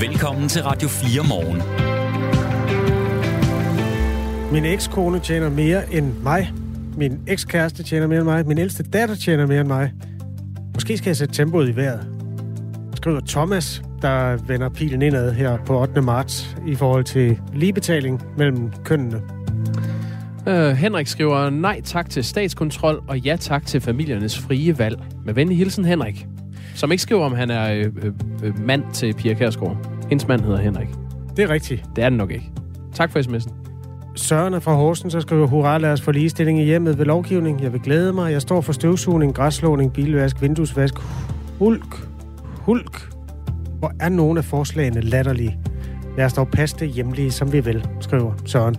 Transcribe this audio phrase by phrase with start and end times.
[0.00, 1.62] Velkommen til Radio 4 morgen.
[4.52, 6.52] Min ekskone tjener mere end mig.
[6.96, 8.46] Min ekskæreste tjener mere end mig.
[8.46, 9.92] Min ældste datter tjener mere end mig.
[10.74, 12.06] Måske skal jeg sætte tempoet i vejret.
[12.94, 16.02] Skriver Thomas, der vender pilen indad her på 8.
[16.02, 19.22] marts i forhold til ligebetaling mellem kønnene.
[20.46, 24.98] Uh, Henrik skriver nej tak til statskontrol og ja tak til familiernes frie valg.
[25.24, 26.26] Med venlig hilsen Henrik.
[26.76, 29.76] Som ikke skriver, om han er øh, øh, øh, mand til Pia Kærsgaard.
[30.08, 30.88] Hendes mand hedder Henrik.
[31.36, 31.84] Det er rigtigt.
[31.96, 32.50] Det er den nok ikke.
[32.94, 33.52] Tak for sms'en.
[34.16, 37.62] Søren er fra Horsen, så skriver, hurra, lad os få ligestilling i hjemmet ved lovgivning.
[37.62, 38.32] Jeg vil glæde mig.
[38.32, 40.94] Jeg står for støvsugning, græsslåning, bilvask, vinduesvask,
[41.58, 42.08] hulk,
[42.58, 43.12] hulk.
[43.78, 45.58] Hvor er nogle af forslagene latterlige?
[46.16, 48.76] Lad os dog passe det hjemlige, som vi vil, skriver Søren.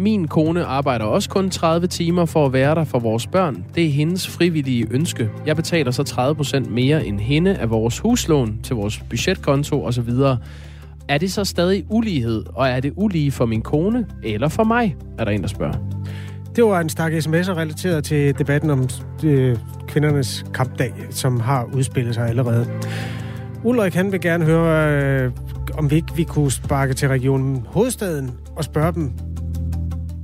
[0.00, 3.64] Min kone arbejder også kun 30 timer for at være der for vores børn.
[3.74, 5.30] Det er hendes frivillige ønske.
[5.46, 6.02] Jeg betaler så
[6.62, 10.10] 30% mere end hende af vores huslån til vores budgetkonto osv.
[11.08, 14.96] Er det så stadig ulighed, og er det ulige for min kone eller for mig,
[15.18, 15.78] er der en, der spørger.
[16.56, 18.88] Det var en stak sms'er relateret til debatten om
[19.24, 19.56] øh,
[19.88, 22.66] kvindernes kampdag, som har udspillet sig allerede.
[23.64, 25.32] Ulrik han vil gerne høre, øh,
[25.78, 29.12] om vi ikke vi kunne sparke til regionen Hovedstaden og spørge dem,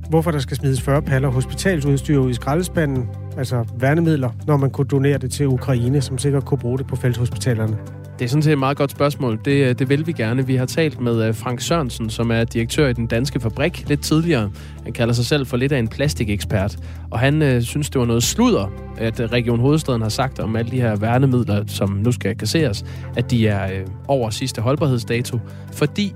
[0.09, 4.87] hvorfor der skal smides 40 paller hospitalsudstyr ud i skraldespanden, altså værnemidler, når man kunne
[4.87, 7.77] donere det til Ukraine, som sikkert kunne bruge det på felthospitalerne.
[8.19, 9.39] Det er sådan set et meget godt spørgsmål.
[9.45, 10.47] Det, øh, det vil vi gerne.
[10.47, 14.01] Vi har talt med øh, Frank Sørensen, som er direktør i den danske fabrik lidt
[14.01, 14.51] tidligere.
[14.83, 16.77] Han kalder sig selv for lidt af en plastikekspert.
[17.11, 20.55] Og han øh, synes, det var noget sludder, at øh, Region Hovedstaden har sagt om
[20.55, 22.85] alle de her værnemidler, som nu skal kasseres,
[23.17, 25.39] at de er øh, over sidste holdbarhedsdato.
[25.73, 26.15] Fordi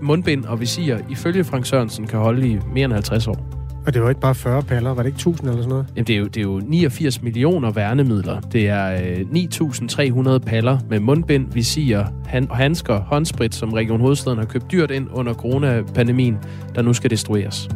[0.00, 3.56] mundbind og visier, ifølge Frank Sørensen, kan holde i mere end 50 år.
[3.86, 5.86] Og det var ikke bare 40 paller, var det ikke 1000 eller sådan noget?
[5.96, 8.40] Jamen, det er jo, det er jo 89 millioner værnemidler.
[8.40, 14.38] Det er øh, 9.300 paller med mundbind, visier, han, og handsker, håndsprit, som Region Hovedstaden
[14.38, 16.38] har købt dyrt ind under coronapandemien,
[16.74, 17.68] der nu skal destrueres.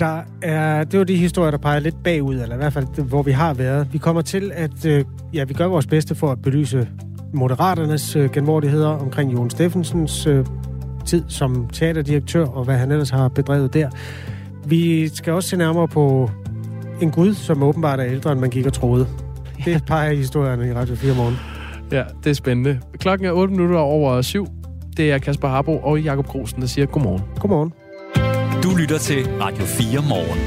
[0.00, 3.22] Der er, det var de historier, der peger lidt bagud, eller i hvert fald, hvor
[3.22, 3.88] vi har været.
[3.92, 6.88] Vi kommer til at, øh, ja, vi gør vores bedste for at belyse
[7.34, 10.44] Moderaternes øh, genvordigheder omkring Jon Steffensens øh,
[11.06, 13.90] tid som teaterdirektør, og hvad han ellers har bedrevet der.
[14.66, 16.30] Vi skal også se nærmere på
[17.00, 19.06] en gud, som åbenbart er ældre, end man gik og troede.
[19.64, 21.36] Det peger historierne i Radio 4 morgen.
[21.92, 22.80] Ja, det er spændende.
[22.98, 24.46] Klokken er 8 minutter over syv.
[24.96, 27.22] Det er Kasper Harbo og Jakob Grosen, der siger godmorgen.
[27.40, 27.72] Godmorgen.
[28.62, 30.38] Du lytter til Radio 4 morgen.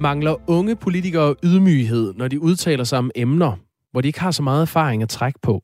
[0.00, 3.52] Mangler unge politikere ydmyghed, når de udtaler sig om emner,
[3.92, 5.62] hvor de ikke har så meget erfaring at trække på?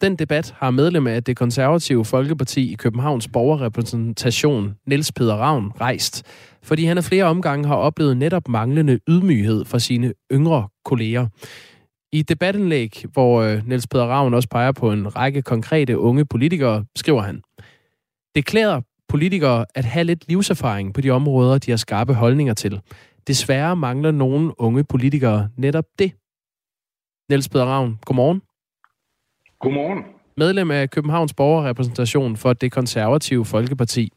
[0.00, 6.26] Den debat har medlem af det konservative Folkeparti i Københavns borgerrepræsentation, Niels Peter Ravn, rejst,
[6.62, 11.26] fordi han af flere omgange har oplevet netop manglende ydmyghed fra sine yngre kolleger.
[12.12, 16.84] I debattenlæg, hvor øh, Niels Peter Ravn også peger på en række konkrete unge politikere,
[16.96, 17.42] skriver han,
[18.34, 22.80] Det klæder politikere at have lidt livserfaring på de områder, de har skarpe holdninger til.
[23.26, 26.12] Desværre mangler nogle unge politikere netop det.
[27.30, 28.42] Niels Peter Ravn, godmorgen.
[29.58, 30.04] Godmorgen.
[30.36, 34.12] Medlem af Københavns borgerrepræsentation for det konservative Folkeparti.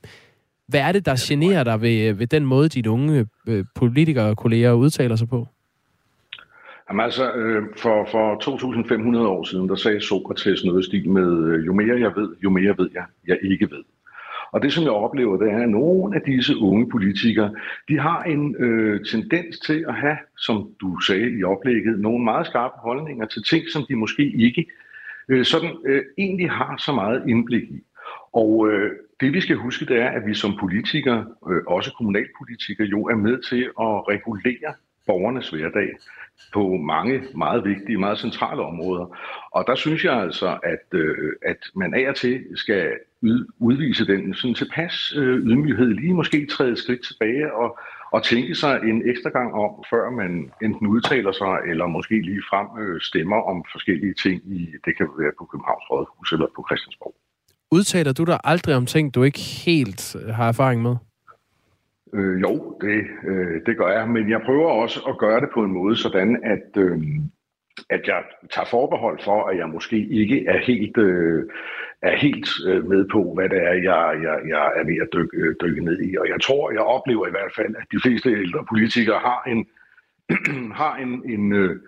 [0.68, 4.38] Hvad er det, der generer dig ved, ved den måde, dine unge øh, politikere og
[4.38, 5.48] kolleger udtaler sig på?
[6.90, 8.26] Jamen altså, øh, for, for
[9.16, 12.30] 2.500 år siden, der sagde Sokrates noget i stil med, øh, jo mere jeg ved,
[12.44, 13.84] jo mere ved jeg, jeg ikke ved.
[14.52, 17.52] Og det, som jeg oplever, det er, at nogle af disse unge politikere,
[17.90, 22.46] de har en øh, tendens til at have, som du sagde i oplægget, nogle meget
[22.48, 24.66] skarpe holdninger til ting, som de måske ikke
[25.30, 27.84] øh, sådan øh, egentlig har så meget indblik i.
[28.34, 32.88] Og øh, det vi skal huske, det er, at vi som politikere, øh, også kommunalpolitikere,
[32.88, 34.74] jo er med til at regulere
[35.08, 35.90] borgernes hverdag
[36.54, 39.18] på mange meget vigtige, meget centrale områder.
[39.52, 42.92] Og der synes jeg altså, at, øh, at man af og til skal
[43.60, 47.80] udvise den sådan tilpas øh, ydmyghed, lige måske træde et skridt tilbage og,
[48.12, 52.44] og tænke sig en ekstra gang om, før man enten udtaler sig, eller måske lige
[52.50, 56.66] frem øh, stemmer om forskellige ting, i, det kan være på Københavns Rådhus eller på
[56.68, 57.16] Christiansborg.
[57.72, 60.96] Udtaler du dig aldrig om ting, du ikke helt har erfaring med?
[62.14, 65.64] Øh, jo, det, øh, det gør jeg, men jeg prøver også at gøre det på
[65.64, 66.98] en måde, sådan at, øh,
[67.90, 68.24] at jeg
[68.54, 71.44] tager forbehold for, at jeg måske ikke er helt, øh,
[72.02, 75.38] er helt øh, med på, hvad det er, jeg, jeg, jeg er ved at dykke,
[75.38, 76.18] øh, dykke ned i.
[76.18, 79.68] Og jeg tror, jeg oplever i hvert fald, at de fleste ældre politikere har en,
[80.82, 81.80] har en, en øh,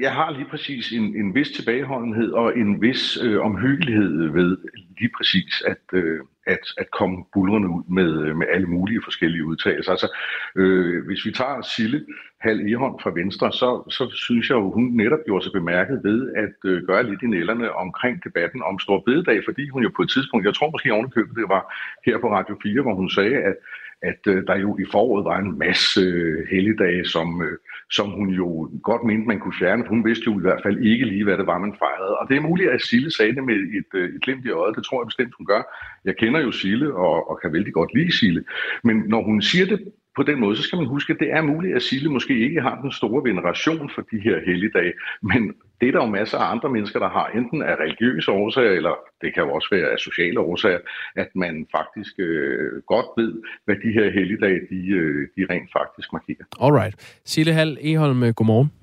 [0.00, 4.56] jeg har lige præcis en, en vis tilbageholdenhed og en vis øh, omhyggelighed ved
[4.98, 9.44] lige præcis at, øh, at, at komme bullerne ud med, øh, med alle mulige forskellige
[9.44, 9.92] udtalelser.
[9.92, 10.16] Altså,
[10.56, 12.06] øh, hvis vi tager Sille
[12.40, 16.32] Hal Ehånd fra Venstre, så, så synes jeg jo, hun netop gjorde sig bemærket ved
[16.44, 20.02] at øh, gøre lidt i nælderne omkring debatten om Stor Bededag, fordi hun jo på
[20.02, 21.62] et tidspunkt, jeg tror måske ovenikøbet, det var
[22.06, 23.56] her på Radio 4, hvor hun sagde, at
[24.02, 27.58] at øh, der jo i foråret var en masse øh, helligdage, som, øh,
[27.90, 29.88] som hun jo godt mente, man kunne fjerne.
[29.88, 32.18] Hun vidste jo i hvert fald ikke lige, hvad det var, man fejrede.
[32.18, 34.76] Og det er muligt, at Sille sagde det med et, øh, et glimt i øjet.
[34.76, 35.62] Det tror jeg bestemt, hun gør.
[36.04, 38.44] Jeg kender jo Sille og, og kan vældig godt lide Sille.
[38.84, 39.80] Men når hun siger det
[40.16, 42.60] på den måde, så skal man huske, at det er muligt, at Sille måske ikke
[42.60, 44.92] har den store veneration for de her helligdage,
[45.22, 48.70] men det er der jo masser af andre mennesker, der har, enten af religiøse årsager,
[48.70, 50.78] eller det kan jo også være af sociale årsager,
[51.16, 53.32] at man faktisk øh, godt ved,
[53.64, 56.44] hvad de her helligdage, de, øh, de rent faktisk markerer.
[56.60, 57.20] Alright.
[57.24, 58.81] Sille Hall Eholm, øh, godmorgen.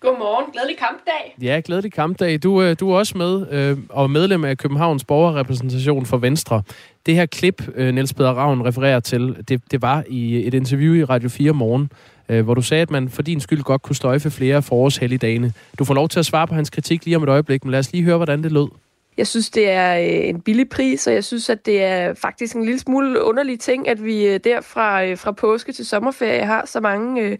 [0.00, 0.52] Godmorgen.
[0.52, 1.36] Glædelig kampdag.
[1.42, 2.42] Ja, glædelig kampdag.
[2.42, 6.62] Du, øh, du er også med øh, og medlem af Københavns borgerrepræsentation for Venstre.
[7.06, 10.94] Det her klip, øh, Niels Peder Ravn refererer til, det, det var i et interview
[10.94, 11.90] i Radio 4 morgen,
[12.28, 15.52] øh, hvor du sagde, at man for din skyld godt kunne støjfe flere forårshelligdagene.
[15.78, 17.78] Du får lov til at svare på hans kritik lige om et øjeblik, men lad
[17.78, 18.68] os lige høre, hvordan det lød.
[19.16, 22.56] Jeg synes, det er øh, en billig pris, og jeg synes, at det er faktisk
[22.56, 26.44] en lille smule underlig ting, at vi øh, der fra, øh, fra påske til sommerferie
[26.44, 27.38] har så mange øh,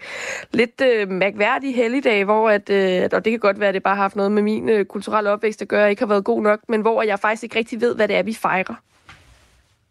[0.53, 3.95] lidt øh, mærkværdige helligdage, hvor at, øh, og det kan godt være, at det bare
[3.95, 6.43] har haft noget med min øh, kulturelle opvækst at gøre, jeg ikke har været god
[6.43, 8.75] nok, men hvor jeg faktisk ikke rigtig ved, hvad det er, vi fejrer.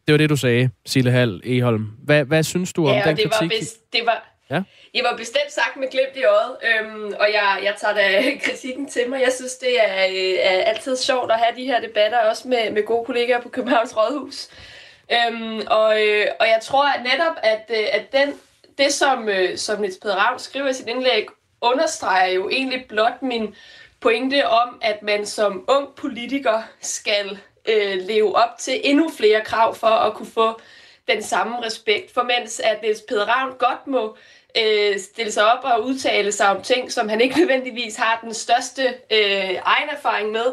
[0.07, 1.85] Det var det, du sagde, Sille Hall Eholm.
[2.03, 3.51] Hvad, hvad synes du om ja, den det kritik?
[3.51, 4.61] Var bes- det var, Ja.
[4.93, 8.89] I var bestemt sagt med glimt i øjet, øhm, og jeg, jeg tager da kritikken
[8.89, 9.21] til mig.
[9.21, 12.71] Jeg synes, det er, øh, er altid sjovt at have de her debatter, også med,
[12.71, 14.49] med gode kollegaer på Københavns Rådhus.
[15.11, 18.33] Øhm, og, øh, og jeg tror at netop, at, øh, at den,
[18.77, 21.25] det, som, øh, som Niels Peder Ravn skriver i sit indlæg,
[21.61, 23.55] understreger jo egentlig blot min
[23.99, 27.39] pointe om, at man som ung politiker skal
[27.69, 30.59] øh, leve op til endnu flere krav for at kunne få
[31.07, 32.13] den samme respekt.
[32.13, 34.17] For mens at Niels Peder Ravn godt må
[34.61, 38.33] øh, stille sig op og udtale sig om ting, som han ikke nødvendigvis har den
[38.33, 40.45] største øh, egen erfaring med.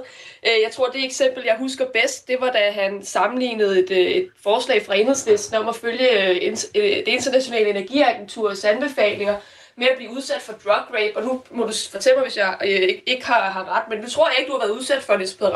[0.46, 4.12] Øh, jeg tror, det eksempel, jeg husker bedst, det var, da han sammenlignede et, øh,
[4.12, 9.37] et forslag fra enhedslisten om at følge øh, øh, det internationale energiagenturs anbefalinger
[9.76, 11.16] med at blive udsat for drug rape.
[11.16, 14.08] Og nu må du fortælle mig, hvis jeg øh, ikke har, har ret, men nu
[14.08, 15.50] tror jeg ikke, du har været udsat for det, Spæd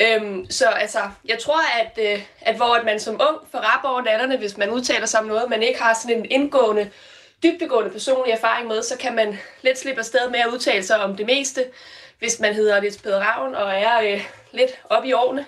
[0.00, 3.84] Øhm, så altså, jeg tror, at, øh, at hvor at man som ung får rap
[3.84, 6.90] over natterne, hvis man udtaler sig om noget, man ikke har sådan en indgående,
[7.42, 11.16] dybdegående personlig erfaring med, så kan man let slippe afsted med at udtale sig om
[11.16, 11.64] det meste,
[12.18, 15.46] hvis man hedder lidt Peder Ravn og er øh, lidt op i årene.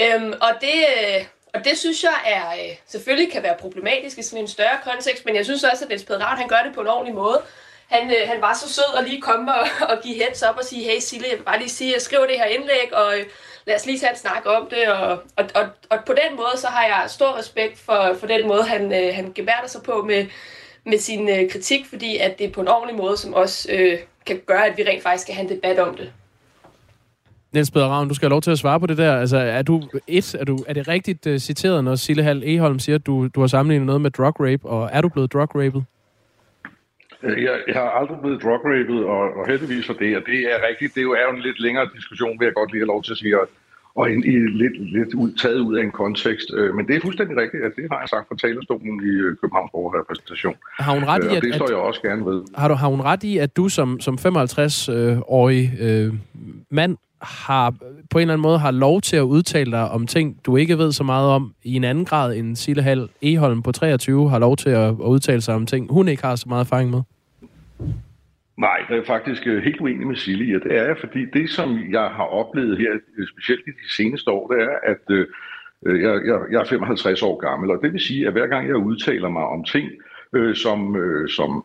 [0.00, 0.84] Øhm, og det...
[0.98, 4.78] Øh, og det synes jeg er øh, selvfølgelig kan være problematisk i sådan en større
[4.84, 7.14] kontekst, men jeg synes også, at Niels Peder Ravn, han gør det på en ordentlig
[7.14, 7.42] måde.
[7.86, 10.64] Han, øh, han var så sød at lige komme og, og give heads op og
[10.64, 13.18] sige, hey Sille, jeg vil bare lige sige, at jeg skriver det her indlæg, og
[13.18, 13.26] øh,
[13.66, 14.88] lad os lige tage en snak om det.
[14.88, 18.48] Og, og, og, og på den måde, så har jeg stor respekt for, for den
[18.48, 20.26] måde, han, øh, han gebærder sig på med,
[20.86, 23.98] med sin øh, kritik, fordi at det er på en ordentlig måde, som også øh,
[24.26, 26.12] kan gøre, at vi rent faktisk kan have en debat om det.
[27.52, 29.16] Niels Peder Ravn, du skal have lov til at svare på det der.
[29.16, 32.78] Altså, er, du, et, er, du, er det rigtigt uh, citeret, når Sille Hall Eholm
[32.78, 35.54] siger, at du, du har sammenlignet noget med drug rape, og er du blevet drug
[35.54, 35.82] raped?
[37.22, 40.38] Øh, jeg, jeg har aldrig blevet drug raped, og, og heldigvis for det, og det
[40.52, 40.94] er rigtigt.
[40.94, 43.02] Det er jo, er jo en lidt længere diskussion, vil jeg godt lige have lov
[43.02, 43.48] til at sige, og,
[43.94, 46.48] og en, i lidt, lidt ud, taget ud af en kontekst.
[46.54, 49.36] Øh, men det er fuldstændig rigtigt, at det har jeg sagt fra talerstolen i øh,
[49.40, 50.54] Københavns Borgerrepræsentation.
[50.78, 52.42] Har hun ret i, og at, det står at, jeg også gerne ved.
[52.56, 56.14] har, du, har hun ret i, at du som, som 55-årig øh,
[56.70, 57.70] mand har
[58.10, 60.78] på en eller anden måde har lov til at udtale dig om ting, du ikke
[60.78, 64.38] ved så meget om, i en anden grad end Sille Hall Eholm på 23 har
[64.38, 67.02] lov til at, at udtale sig om ting, hun ikke har så meget erfaring med?
[68.58, 71.50] Nej, det er faktisk øh, helt uenig med Silje, og det er jeg, fordi det,
[71.50, 75.26] som jeg har oplevet her, øh, specielt i de seneste år, det er, at øh,
[75.86, 78.68] øh jeg, jeg, jeg er 55 år gammel, og det vil sige, at hver gang
[78.68, 79.90] jeg udtaler mig om ting,
[80.32, 81.64] øh, som, øh, som,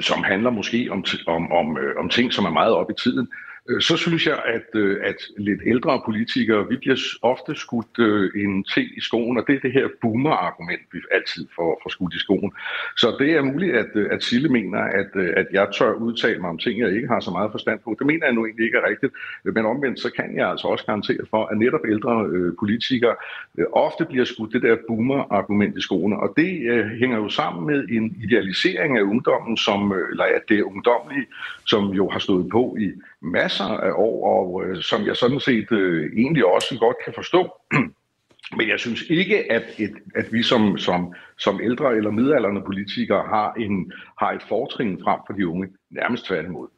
[0.00, 3.28] som handler måske om, om, om, øh, om ting, som er meget op i tiden,
[3.68, 8.30] Øh, så synes jeg, at, øh, at lidt ældre politikere, vi bliver ofte skudt øh,
[8.44, 12.14] en ting i skoen, og det er det her boomer-argument, vi altid får, får skudt
[12.14, 12.52] i skoen.
[12.96, 16.58] Så det er muligt, at, at Sille mener, at, at jeg tør udtale mig om
[16.58, 17.96] ting, jeg ikke har så meget forstand på.
[17.98, 19.12] Det mener jeg nu egentlig ikke er rigtigt.
[19.44, 23.16] Men omvendt, så kan jeg altså også garantere for, at netop ældre øh, politikere
[23.58, 26.20] øh, ofte bliver skudt det der boomer-argument i skoene.
[26.20, 30.58] Og det øh, hænger jo sammen med en idealisering af ungdommen, som, eller at det
[30.58, 31.26] er ungdomlige,
[31.66, 35.72] som jo har stået på i masser af år, og øh, som jeg sådan set
[35.72, 37.52] øh, egentlig også godt kan forstå.
[38.56, 43.24] Men jeg synes ikke, at, et, at vi som, som, som ældre eller midalderne politikere
[43.28, 45.68] har, en, har et fortrin frem for de unge.
[45.90, 46.68] Nærmest tværtimod.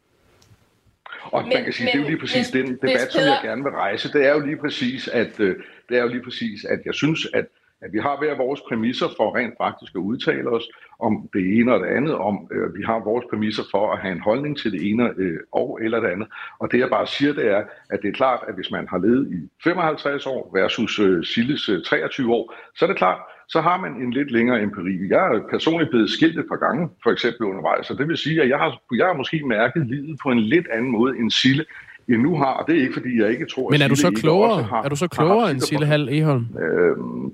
[1.22, 3.22] Og men, man kan sige, men, det er jo lige præcis hvis, den debat, som
[3.22, 4.12] jeg gerne vil rejse.
[4.12, 5.56] Det er jo lige præcis, at, øh,
[5.88, 7.46] det er jo lige præcis, at jeg synes, at
[7.82, 10.66] at vi har hver vores præmisser for rent faktisk at udtale os
[10.98, 14.12] om det ene og det andet, om øh, vi har vores præmisser for at have
[14.12, 16.28] en holdning til det ene øh, og eller det andet.
[16.58, 18.98] Og det jeg bare siger, det er, at det er klart, at hvis man har
[18.98, 23.18] levet i 55 år versus øh, Silles øh, 23 år, så er det klart,
[23.48, 25.08] så har man en lidt længere empiri.
[25.08, 28.42] Jeg er personligt blevet skilt et par gange, for eksempel undervejs, og det vil sige,
[28.42, 31.64] at jeg har, jeg har måske mærket livet på en lidt anden måde end Sille
[32.08, 34.10] endnu har, og det er ikke, fordi jeg ikke tror, at Men er du så
[34.10, 36.46] klogere, har, er du så klogere end Sille Hall Eholm?
[36.58, 37.32] Øhm,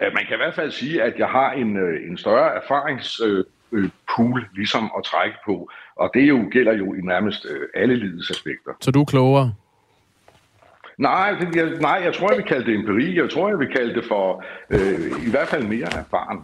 [0.00, 4.44] man kan i hvert fald sige, at jeg har en, øh, en større erfaringspool øh,
[4.44, 8.72] øh, ligesom at trække på, og det jo gælder jo i nærmest alle livets aspekter.
[8.80, 9.54] Så du er klogere?
[10.98, 13.16] Nej, det, jeg, nej, jeg tror, jeg vil kalde det empiri.
[13.16, 16.38] Jeg tror, jeg vil kalde det for øh, i hvert fald mere erfaren.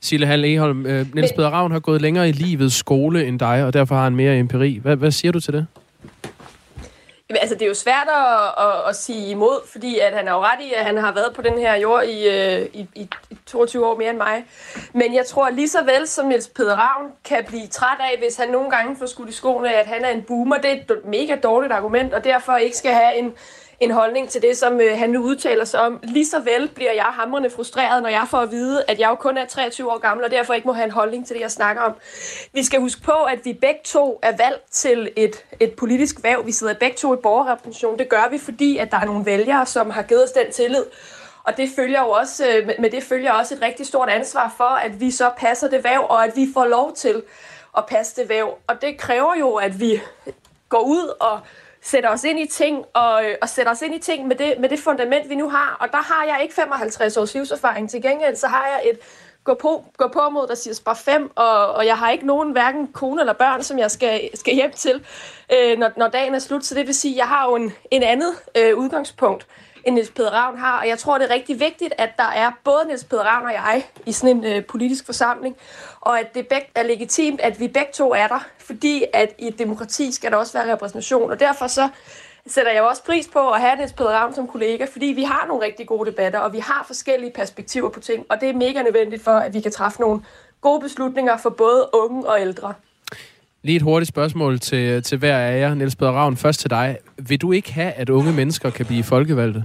[0.00, 3.64] Sille Hall Eholm, øh, Niels Peder Ravn har gået længere i livets skole end dig,
[3.64, 4.78] og derfor har han mere empiri.
[4.82, 5.66] Hvad, hvad siger du til det?
[7.30, 10.40] Altså, det er jo svært at, at, at sige imod, fordi at han er jo
[10.40, 13.08] ret i, at han har været på den her jord i, øh, i, i
[13.46, 14.44] 22 år mere end mig.
[14.92, 18.36] Men jeg tror lige så vel, som Niels Peder Ravn kan blive træt af, hvis
[18.36, 20.56] han nogle gange får skudt i skoene, at han er en boomer.
[20.56, 23.34] Det er et mega dårligt argument, og derfor ikke skal have en,
[23.80, 26.00] en holdning til det, som øh, han nu udtaler sig om.
[26.02, 29.14] Lige så vel bliver jeg hamrende frustreret, når jeg får at vide, at jeg jo
[29.14, 31.50] kun er 23 år gammel, og derfor ikke må have en holdning til det, jeg
[31.50, 31.94] snakker om.
[32.52, 36.46] Vi skal huske på, at vi begge to er valgt til et, et politisk værv.
[36.46, 37.98] Vi sidder begge to i borgerrepræsentation.
[37.98, 40.84] Det gør vi, fordi at der er nogle vælgere, som har givet os den tillid.
[41.44, 44.64] Og det følger jo også, øh, med det følger også et rigtig stort ansvar for,
[44.64, 47.22] at vi så passer det væv, og at vi får lov til
[47.76, 48.48] at passe det væv.
[48.66, 50.00] Og det kræver jo, at vi
[50.68, 51.40] går ud og
[51.86, 54.54] sætter os ind i ting, og, øh, og sætter os ind i ting med det,
[54.58, 55.76] med det fundament, vi nu har.
[55.80, 57.90] Og der har jeg ikke 55 års livserfaring.
[57.90, 58.98] Til gengæld så har jeg et
[59.44, 62.52] gå på, gå på mod, der siger spar 5, og, og jeg har ikke nogen
[62.52, 65.06] hverken kone eller børn, som jeg skal, skal hjem til,
[65.52, 66.64] øh, når, når dagen er slut.
[66.64, 69.46] Så det vil sige, at jeg har jo en, en andet øh, udgangspunkt
[69.84, 70.80] end Niels Peder Ravn har.
[70.80, 73.52] Og jeg tror, det er rigtig vigtigt, at der er både Niels Peder Ravn og
[73.52, 75.56] jeg i sådan en øh, politisk forsamling,
[76.06, 79.58] og at det er legitimt, at vi begge to er der, fordi at i et
[79.58, 81.88] demokrati skal der også være repræsentation, og derfor så
[82.46, 85.44] sætter jeg også pris på at have Niels Peder Ravn som kollega, fordi vi har
[85.48, 88.82] nogle rigtig gode debatter, og vi har forskellige perspektiver på ting, og det er mega
[88.82, 90.20] nødvendigt for, at vi kan træffe nogle
[90.60, 92.74] gode beslutninger for både unge og ældre.
[93.62, 95.74] Lige et hurtigt spørgsmål til, til hver af jer.
[95.74, 96.98] Niels Peder Ravn, først til dig.
[97.18, 99.64] Vil du ikke have, at unge mennesker kan blive folkevalgte?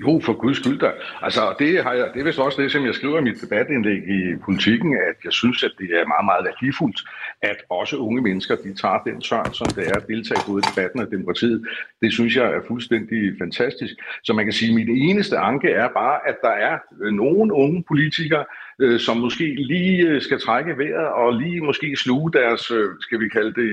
[0.00, 0.90] Jo, for guds skyld da.
[1.22, 3.96] Altså, det, har jeg, det er vist også det, som jeg skriver i mit debatindlæg
[3.96, 7.00] i politikken, at jeg synes, at det er meget, meget værdifuldt,
[7.42, 10.68] at også unge mennesker, de tager den tørn, som det er at deltage både i
[10.70, 11.66] debatten og demokratiet.
[12.02, 13.94] Det synes jeg er fuldstændig fantastisk.
[14.24, 17.54] Så man kan sige, at mit eneste anke er bare, at der er øh, nogle
[17.54, 18.44] unge politikere,
[18.80, 22.62] øh, som måske lige øh, skal trække vejret og lige måske sluge deres,
[23.00, 23.70] skal vi kalde det,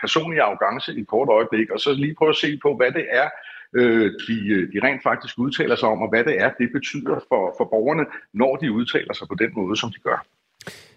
[0.00, 3.06] personlige arrogance i et kort øjeblik, og så lige prøve at se på, hvad det
[3.10, 3.28] er,
[3.74, 4.36] øh, de,
[4.72, 8.04] de rent faktisk udtaler sig om, og hvad det er, det betyder for, for borgerne,
[8.32, 10.26] når de udtaler sig på den måde, som de gør.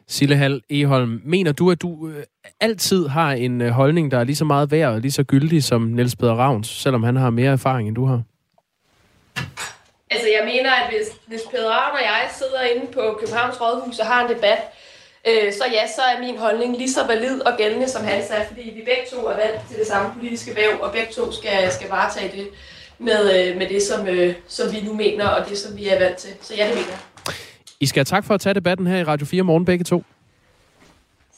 [0.07, 2.23] Sille Hall Eholm, mener du, at du øh,
[2.59, 5.63] altid har en øh, holdning, der er lige så meget værd og lige så gyldig
[5.63, 8.21] som Niels Peder Ravns, selvom han har mere erfaring, end du har?
[10.11, 13.99] Altså, jeg mener, at hvis Niels Peder Ravn og jeg sidder inde på Københavns Rådhus
[13.99, 14.61] og har en debat,
[15.29, 18.45] øh, så ja, så er min holdning lige så valid og gældende som hans er,
[18.47, 21.71] fordi vi begge to er valgt til det samme politiske væv, og begge to skal,
[21.71, 22.47] skal varetage det
[22.99, 25.99] med, øh, med det, som, øh, som vi nu mener, og det, som vi er
[25.99, 26.29] valgt til.
[26.41, 26.99] Så ja, det mener jeg.
[27.79, 30.03] I skal have tak for at tage debatten her i Radio 4 morgen, begge to.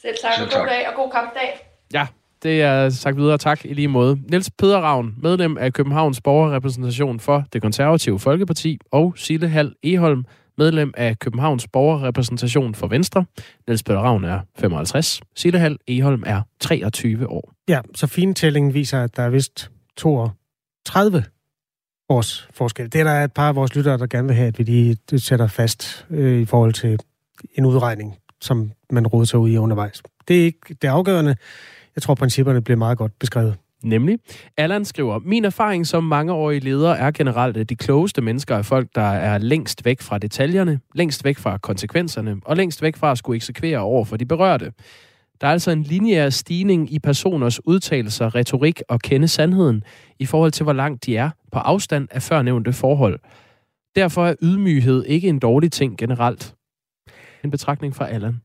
[0.01, 1.67] Selv tak, og god dag, og god kampdag.
[1.93, 2.07] Ja,
[2.43, 3.37] det er sagt videre.
[3.37, 4.19] Tak i lige måde.
[4.29, 10.25] Niels Peder Ravn, medlem af Københavns Borgerrepræsentation for det konservative Folkeparti, og Sille Hall Eholm,
[10.59, 13.25] medlem af Københavns Borgerrepræsentation for Venstre.
[13.67, 15.21] Niels Peter Ravn er 55.
[15.35, 17.53] Sillehal Eholm er 23 år.
[17.69, 21.23] Ja, så fintællingen viser, at der er vist 32
[22.09, 22.93] års forskel.
[22.93, 24.97] Det er der et par af vores lyttere, der gerne vil have, at vi lige
[25.17, 26.99] sætter fast øh, i forhold til
[27.55, 30.01] en udregning, som man råder sig ud i undervejs.
[30.27, 31.35] Det er ikke det afgørende.
[31.95, 33.55] Jeg tror, principperne bliver meget godt beskrevet.
[33.83, 34.19] Nemlig,
[34.57, 38.87] Allan skriver, min erfaring som mangeårig leder er generelt, at de klogeste mennesker er folk,
[38.95, 43.17] der er længst væk fra detaljerne, længst væk fra konsekvenserne, og længst væk fra at
[43.17, 44.71] skulle eksekvere over for de berørte.
[45.41, 49.83] Der er altså en lineær stigning i personers udtalelser, retorik og kende sandheden
[50.19, 53.19] i forhold til, hvor langt de er på afstand af førnævnte forhold.
[53.95, 56.55] Derfor er ydmyghed ikke en dårlig ting generelt.
[57.43, 58.41] En betragtning fra Allan.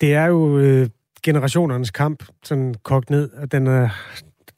[0.00, 0.88] Det er jo øh,
[1.22, 3.88] generationernes kamp, sådan kogt ned, og den er,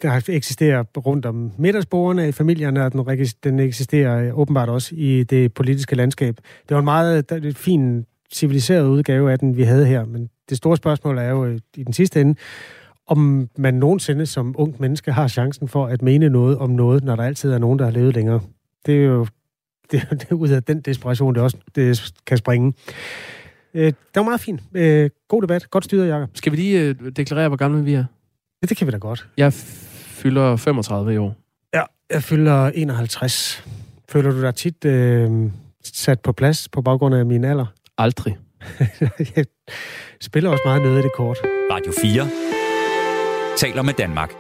[0.03, 5.55] der eksisterer rundt om middagsbordene i familierne, og den, den eksisterer åbenbart også i det
[5.55, 6.37] politiske landskab.
[6.69, 10.57] Det var en meget der, fin, civiliseret udgave af den, vi havde her, men det
[10.57, 12.35] store spørgsmål er jo øh, i den sidste ende,
[13.07, 17.17] om man nogensinde som ung menneske har chancen for at mene noget om noget, når
[17.17, 18.41] der altid er nogen, der har levet længere.
[18.87, 19.27] Det er jo
[19.91, 22.75] det, det er ud af den desperation, det også det kan springe.
[23.75, 24.61] Øh, det var meget fint.
[24.75, 25.71] Øh, god debat.
[25.71, 26.31] Godt styret, Jacob.
[26.35, 28.05] Skal vi lige øh, deklarere, hvor gamle vi er?
[28.63, 29.29] Ja, det kan vi da godt.
[29.37, 29.53] Jeg
[30.17, 31.37] fylder 35 i år.
[31.75, 33.65] Ja, jeg fylder 51.
[34.09, 35.31] Føler du dig tit øh,
[35.85, 37.67] sat på plads på baggrund af min alder?
[37.99, 38.37] Aldrig.
[39.37, 39.45] jeg
[40.21, 41.39] spiller også meget noget i det kort.
[41.73, 42.29] Radio 4
[43.57, 44.33] taler med Danmark.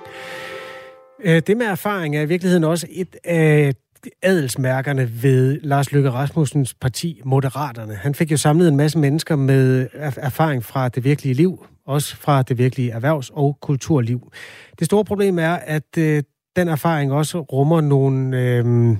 [1.25, 3.75] Øh, det med erfaring er i virkeligheden også et af
[4.23, 7.95] adelsmærkerne ved Lars Løkke Rasmussens parti, Moderaterne.
[7.95, 12.43] Han fik jo samlet en masse mennesker med erfaring fra det virkelige liv, også fra
[12.43, 14.33] det virkelige erhvervs- og kulturliv.
[14.79, 16.23] Det store problem er, at øh,
[16.57, 18.97] den erfaring også rummer nogle, øh,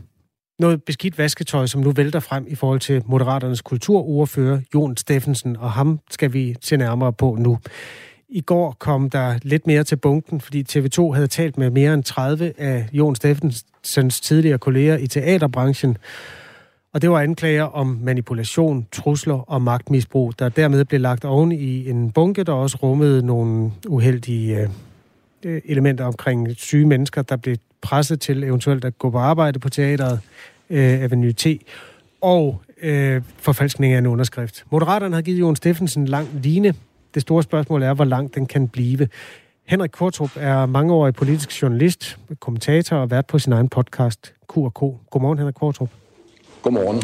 [0.59, 5.73] noget beskidt vasketøj, som nu vælter frem i forhold til Moderaternes kulturordfører, Jon Steffensen, og
[5.73, 7.59] ham skal vi se nærmere på nu.
[8.28, 12.04] I går kom der lidt mere til bunken, fordi TV2 havde talt med mere end
[12.04, 15.97] 30 af Jon Steffensens tidligere kolleger i teaterbranchen.
[16.92, 21.90] Og det var anklager om manipulation, trusler og magtmisbrug, der dermed blev lagt oven i
[21.90, 24.71] en bunke, der også rummede nogle uheldige
[25.42, 29.68] øh, elementer omkring syge mennesker, der blev presset til eventuelt at gå på arbejde på
[29.68, 30.21] teateret
[30.71, 31.47] øh, Avenue T,
[32.21, 34.64] og øh, forfalskning af en underskrift.
[34.71, 36.75] Moderaterne har givet Jon Steffensen lang line
[37.17, 39.09] det store spørgsmål er, hvor langt den kan blive.
[39.67, 44.81] Henrik Kortrup er mangeårig politisk journalist, kommentator og vært på sin egen podcast, Q&K.
[45.11, 45.89] Godmorgen, Henrik Kortrup.
[46.63, 47.03] Godmorgen.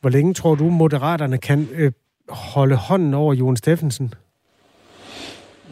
[0.00, 1.92] Hvor længe tror du, Moderaterne kan øh,
[2.28, 4.14] holde hånden over Jon Steffensen?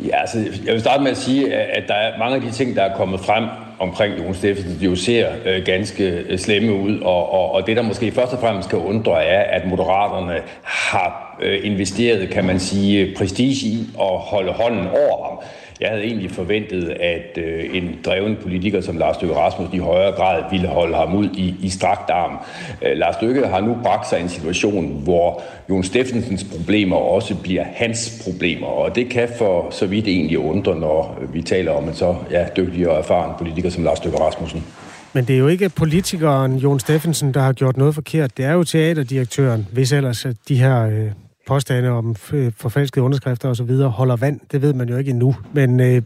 [0.00, 2.76] Ja, altså, jeg vil starte med at sige, at der er mange af de ting,
[2.76, 3.44] der er kommet frem
[3.78, 7.76] omkring Jon Steffensen, de jo ser øh, ganske øh, slemme ud, og, og, og det,
[7.76, 12.60] der måske først og fremmest kan undre, er, at Moderaterne har øh, investeret, kan man
[12.60, 15.38] sige, prestige i at holde hånden over ham.
[15.82, 20.12] Jeg havde egentlig forventet, at øh, en dreven politiker som Lars Løkke Rasmussen i højere
[20.12, 22.38] grad ville holde ham ud i, i strakt arm.
[22.82, 27.36] Øh, Lars Løkke har nu bragt sig i en situation, hvor Jon Steffensens problemer også
[27.36, 31.88] bliver hans problemer, og det kan for så vidt egentlig undre, når vi taler om
[31.88, 34.64] en så ja, dygtig og erfaren politiker som Lars Løkke Rasmussen.
[35.12, 38.36] Men det er jo ikke politikeren Jon Steffensen, der har gjort noget forkert.
[38.36, 41.10] Det er jo teaterdirektøren, hvis ellers øh, de her øh,
[41.46, 42.14] påstande om
[42.56, 44.40] forfalskede underskrifter og så videre holder vand.
[44.52, 45.36] Det ved man jo ikke endnu.
[45.52, 46.02] Men øh,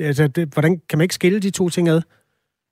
[0.00, 2.02] altså, det, hvordan kan man ikke skille de to ting ad?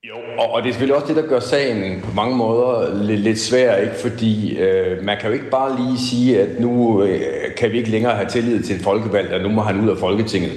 [0.03, 3.19] Jo, og, og det er selvfølgelig også det, der gør sagen på mange måder lidt,
[3.19, 3.95] lidt svær, ikke?
[3.95, 7.21] fordi øh, man kan jo ikke bare lige sige, at nu øh,
[7.57, 9.97] kan vi ikke længere have tillid til et folkevalg, og nu må han ud af
[9.97, 10.51] Folketinget.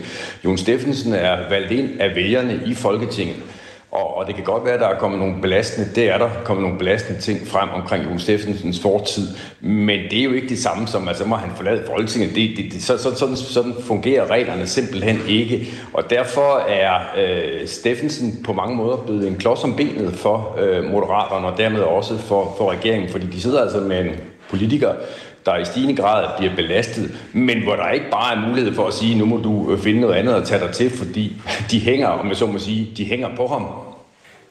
[0.45, 3.37] Jon Steffensen er valgt ind af vælgerne i Folketinget.
[3.93, 6.29] Og, og det kan godt være, at der er kommet nogle belastende, det er der
[6.45, 9.29] kommet nogle belastende ting frem omkring Jon Steffensens fortid,
[9.61, 12.35] men det er jo ikke det samme som, altså må han forlade Folketinget.
[12.35, 17.67] Det, det, det, så, så, sådan, sådan fungerer reglerne simpelthen ikke, og derfor er øh,
[17.67, 22.19] Steffensen på mange måder blevet en klods om benet for øh, Moderaterne, og dermed også
[22.19, 24.11] for, for regeringen, fordi de sidder altså med en
[24.51, 24.95] politiker,
[25.47, 28.95] der i stigende grad bliver belastet, men hvor der ikke bare er mulighed for at
[28.95, 31.37] sige, nu må du øh, finde noget andet at tage dig til, fordi
[31.71, 33.67] de hænger, om jeg så må sige, de hænger på ham.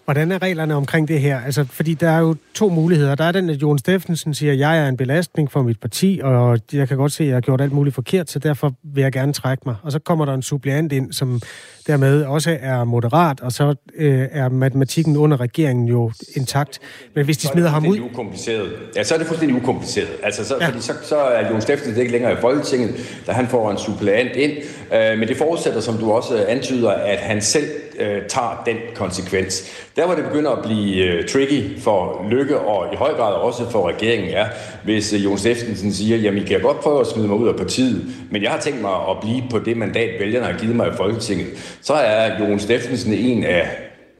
[0.05, 1.41] Hvordan er reglerne omkring det her?
[1.41, 3.15] Altså, fordi der er jo to muligheder.
[3.15, 6.19] Der er den, at Jon Steffensen siger, at jeg er en belastning for mit parti,
[6.23, 9.01] og jeg kan godt se, at jeg har gjort alt muligt forkert, så derfor vil
[9.01, 9.75] jeg gerne trække mig.
[9.83, 11.41] Og så kommer der en suppleant ind, som
[11.89, 16.79] dermed også er moderat, og så øh, er matematikken under regeringen jo intakt.
[17.15, 17.99] Men hvis de smider ham ud...
[17.99, 18.71] Ukompliceret.
[18.95, 20.09] Ja, så er det fuldstændig ukompliceret.
[20.23, 20.67] Altså, så, ja.
[20.67, 24.35] fordi så, så er Jon Steffensen ikke længere i Folketinget, da han får en suppleant
[24.35, 24.51] ind.
[24.93, 29.63] Øh, men det forudsætter, som du også antyder, at han selv øh, tager den konsekvens.
[29.95, 33.69] Der hvor det begynder at blive øh, tricky for Lykke, og i høj grad også
[33.71, 34.45] for regeringen, er,
[34.83, 37.55] hvis øh, Jon Steffensen siger, jamen I kan godt prøve at smide mig ud af
[37.55, 40.87] partiet, men jeg har tænkt mig at blive på det mandat, vælgerne har givet mig
[40.87, 41.47] i Folketinget.
[41.81, 43.69] Så er Jon Steffensen en af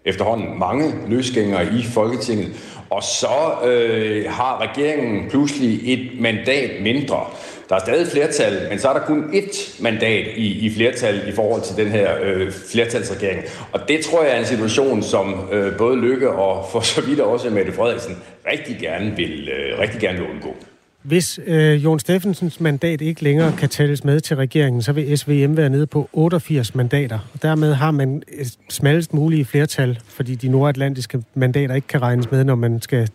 [0.06, 2.48] efterhånden mange løsgængere i Folketinget,
[2.89, 7.26] og så øh, har regeringen pludselig et mandat mindre.
[7.69, 11.32] Der er stadig flertal, men så er der kun ét mandat i, i flertal i
[11.32, 13.41] forhold til den her øh, flertalsregering.
[13.72, 17.19] Og det tror jeg er en situation, som øh, både Lykke og for så vidt
[17.19, 18.17] også Mette Frederiksen
[18.52, 20.56] rigtig gerne vil, øh, rigtig gerne vil undgå.
[21.01, 25.57] Hvis øh, Jon Steffensens mandat ikke længere kan tælles med til regeringen, så vil SVM
[25.57, 27.19] være nede på 88 mandater.
[27.33, 32.31] Og dermed har man et smallest mulige flertal, fordi de nordatlantiske mandater ikke kan regnes
[32.31, 33.09] med, når man skal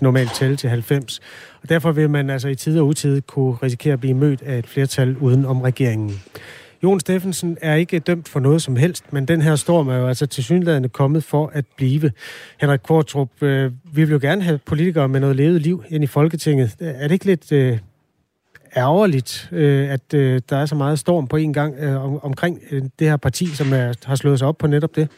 [0.00, 1.20] normalt tælle til 90.
[1.62, 4.58] Og derfor vil man altså i tid og utid kunne risikere at blive mødt af
[4.58, 6.22] et flertal uden om regeringen.
[6.82, 10.08] Jon Steffensen er ikke dømt for noget som helst, men den her storm er jo
[10.08, 12.12] altså til synligheden kommet for at blive.
[12.60, 16.06] Henrik Kortrup, øh, vi vil jo gerne have politikere med noget levet liv ind i
[16.06, 16.76] Folketinget.
[16.80, 17.52] Er det ikke lidt...
[17.52, 17.78] Øh,
[18.76, 22.60] ærgerligt, øh, at øh, der er så meget storm på en gang øh, om, omkring
[22.70, 25.08] øh, det her parti, som er, har slået sig op på netop det?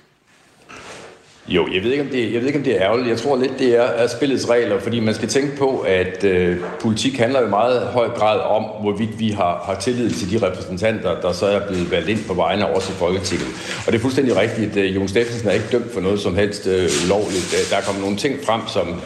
[1.48, 3.08] Jo, jeg ved, ikke, om det, jeg ved ikke, om det er ærgerligt.
[3.08, 6.56] Jeg tror lidt, det er, er spillets regler, fordi man skal tænke på, at øh,
[6.80, 10.46] politik handler jo i meget høj grad om, hvorvidt vi har, har tillid til de
[10.46, 13.48] repræsentanter, der så er blevet valgt ind på vegne af os i Folketinget.
[13.86, 16.36] Og det er fuldstændig rigtigt, at øh, Jon Steffensen er ikke dømt for noget som
[16.36, 17.68] helst øh, ulovligt.
[17.70, 19.00] Der er kommet nogle ting frem, som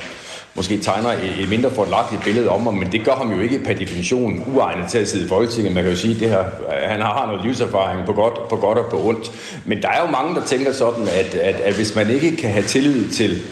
[0.56, 3.74] måske tegner et, mindre fordelagtigt billede om ham, men det gør ham jo ikke per
[3.74, 5.74] definition uegnet til at sidde i Folketinget.
[5.74, 6.44] Man kan jo sige, at det her,
[6.88, 9.30] han har noget livserfaring på godt, på godt og på ondt.
[9.64, 12.50] Men der er jo mange, der tænker sådan, at, at, at hvis man ikke kan
[12.50, 13.42] have tillid til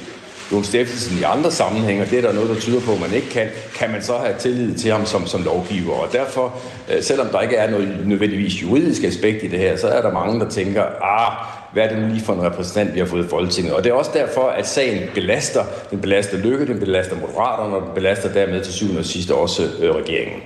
[0.53, 3.13] Jon Steffensen i andre sammenhænge, og det er der noget, der tyder på, at man
[3.13, 5.95] ikke kan, kan man så have tillid til ham som, som lovgiver.
[5.95, 6.55] Og derfor,
[6.95, 10.13] øh, selvom der ikke er noget nødvendigvis juridisk aspekt i det her, så er der
[10.13, 11.33] mange, der tænker, ah,
[11.73, 13.75] hvad er det nu lige for en repræsentant, vi har fået i Folketinget?
[13.75, 15.65] Og det er også derfor, at sagen belaster.
[15.91, 19.63] Den belaster Lykke, den belaster Moderaterne, og den belaster dermed til syvende og sidste også
[19.81, 20.43] øh, regeringen.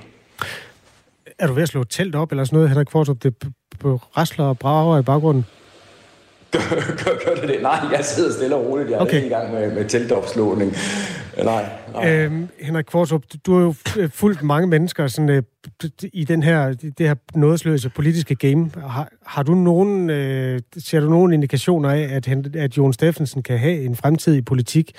[1.39, 3.17] Er du ved at slå telt op, eller sådan noget, Henrik Fortrup?
[3.23, 3.35] Det
[3.79, 5.45] på rasler og brager i baggrunden?
[6.51, 6.59] Gør,
[7.03, 7.61] gør, gør det det?
[7.61, 8.89] Nej, jeg sidder stille og roligt.
[8.89, 9.25] Jeg er okay.
[9.25, 10.75] i gang med, med teltopslåning.
[11.43, 12.15] Nej, nej.
[12.15, 15.43] Øhm, Henrik Kvartrup, du har jo øh, fulgt mange mennesker sådan, øh,
[16.13, 18.71] i den her, det her nådesløse politiske game.
[18.87, 23.59] Har, har du nogen, øh, ser du nogen indikationer af, at, at Jon Steffensen kan
[23.59, 24.91] have en fremtid i politik?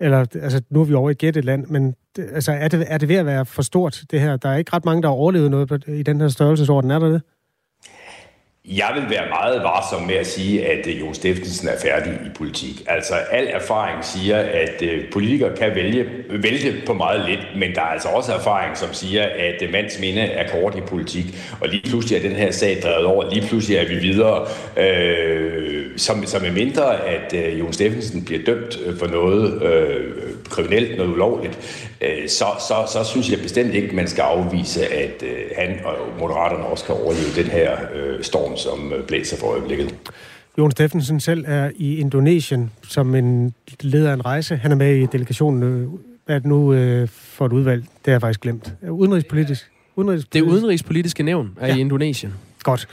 [0.00, 3.08] Eller, altså, nu er vi over i et land, men altså, er, det, er det
[3.08, 4.36] ved at være for stort, det her?
[4.36, 7.08] Der er ikke ret mange, der har overlevet noget i den her størrelsesorden, er der
[7.08, 7.22] det?
[8.68, 12.28] Jeg vil være meget varsom med at sige, at øh, Jon Steffensen er færdig i
[12.34, 12.82] politik.
[12.86, 17.80] Altså, al erfaring siger, at øh, politikere kan vælge, vælge på meget lidt, men der
[17.80, 21.24] er altså også erfaring, som siger, at øh, mands minde er kort i politik,
[21.60, 24.46] og lige pludselig er den her sag drevet over, lige pludselig er vi videre,
[24.76, 30.12] øh, som, som er mindre, at øh, Jon Steffensen bliver dømt øh, for noget øh,
[30.50, 31.58] kriminelt, noget ulovligt,
[32.00, 35.94] øh, så, så, så synes jeg bestemt ikke, man skal afvise, at øh, han og
[36.20, 39.94] Moderaterne også kan overleve den her øh, storm, som øh, blæser for øjeblikket.
[40.58, 44.56] Jon Steffensen selv er i Indonesien som en leder af en rejse.
[44.56, 45.90] Han er med i delegationen.
[46.26, 47.82] Hvad det nu øh, for et udvalg?
[47.82, 48.72] Det har jeg faktisk glemt.
[48.90, 49.70] Udenrigspolitisk?
[49.96, 50.32] Udenrigspolitisk.
[50.32, 51.76] Det udenrigspolitiske nævn er ja.
[51.76, 52.32] i Indonesien.
[52.62, 52.88] Godt.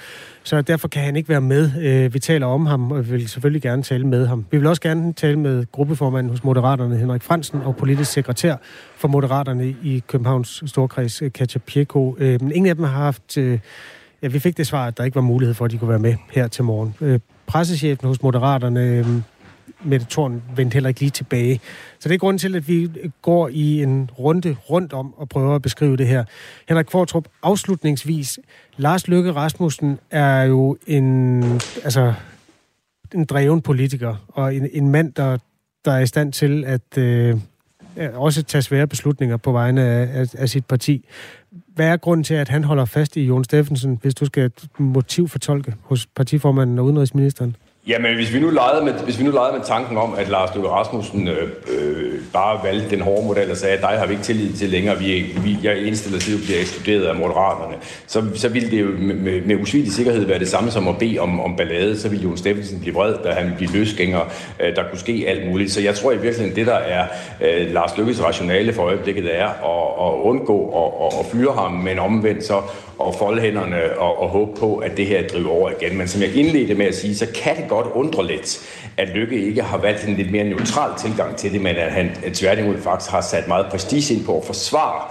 [0.49, 1.71] Så derfor kan han ikke være med.
[1.81, 4.45] Øh, vi taler om ham, og vi vil selvfølgelig gerne tale med ham.
[4.51, 8.55] Vi vil også gerne tale med gruppeformanden hos Moderaterne, Henrik Fransen, og politisk sekretær
[8.95, 12.15] for Moderaterne i Københavns Storkreds, øh, Katja Pieko.
[12.19, 13.38] Øh, men ingen af dem har haft...
[14.21, 15.99] Ja, vi fik det svar, at der ikke var mulighed for, at de kunne være
[15.99, 17.21] med her til morgen.
[17.47, 19.23] Pressechefen hos Moderaterne,
[19.84, 21.62] Mette Thorn vendte heller ikke lige tilbage.
[22.00, 22.89] Så det er grunden til, at vi
[23.22, 26.24] går i en runde rundt om og prøver at beskrive det her.
[26.70, 28.39] Henrik Kvartrup, afslutningsvis.
[28.78, 31.44] Lars Løkke Rasmussen er jo en,
[31.84, 32.13] altså,
[33.13, 35.38] en dreven politiker, og en, en mand, der,
[35.86, 37.36] der er i stand til at øh,
[38.13, 41.06] også tage svære beslutninger på vegne af, af, af sit parti.
[41.52, 45.76] Hvad er grunden til, at han holder fast i Jon Steffensen, hvis du skal motivfortolke
[45.82, 47.56] hos partiformanden og udenrigsministeren?
[47.89, 50.56] Jamen, hvis vi nu legede med, hvis vi nu legede med tanken om, at Lars
[50.56, 54.13] Løkke Rasmussen øh, øh, bare valgte den hårde model og sagde, at dig har vi
[54.13, 57.75] ikke tillid til længere, vi, vi, jeg indstiller til at bliver ekskluderet af moderaterne,
[58.08, 60.97] så, så ville det jo med, med, med usvigelig sikkerhed være det samme som at
[60.97, 61.99] bede om, om ballade.
[61.99, 64.19] Så ville Jon Steffensen blive vred, da han ville blive løsgænger.
[64.60, 65.71] Øh, der kunne ske alt muligt.
[65.71, 67.08] Så jeg tror i virkeligheden, det der er
[67.41, 71.71] øh, Lars Løkkes rationale for øjeblikket er at, at undgå at, at, at fyre ham,
[71.71, 72.62] men omvendt så
[72.99, 75.97] og folde hænderne og, og håbe på, at det her driver over igen.
[75.97, 78.59] Men som jeg indledte med at sige, så kan det godt undre lidt,
[78.97, 82.12] at Lykke ikke har valgt en lidt mere neutral tilgang til det, men at han
[82.33, 85.01] tværtimod faktisk har sat meget prestige ind på at forsvare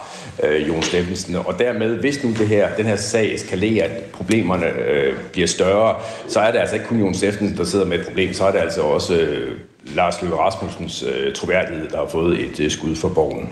[0.42, 1.37] øh, Jon Steffensen.
[1.37, 5.94] Og dermed, hvis nu det her, den her sag eskalerer, at problemerne øh, bliver større,
[6.29, 8.53] så er det altså ikke kun Jon Steffensen, der sidder med et problem, så er
[8.53, 9.59] det altså også øh,
[9.94, 13.48] Lars Løkke Rasmussens øh, troværdighed, der har fået et øh, skud for borgen.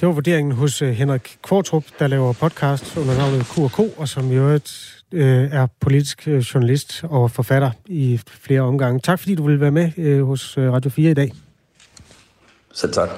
[0.00, 4.32] Det var vurderingen hos øh, Henrik Kvartrup, der laver podcast under navnet Q&K, og som
[4.32, 9.00] i øvrigt øh, er politisk øh, journalist og forfatter i flere omgange.
[9.00, 11.32] Tak fordi du ville være med øh, hos øh, Radio 4 i dag.
[12.72, 13.08] Selv tak.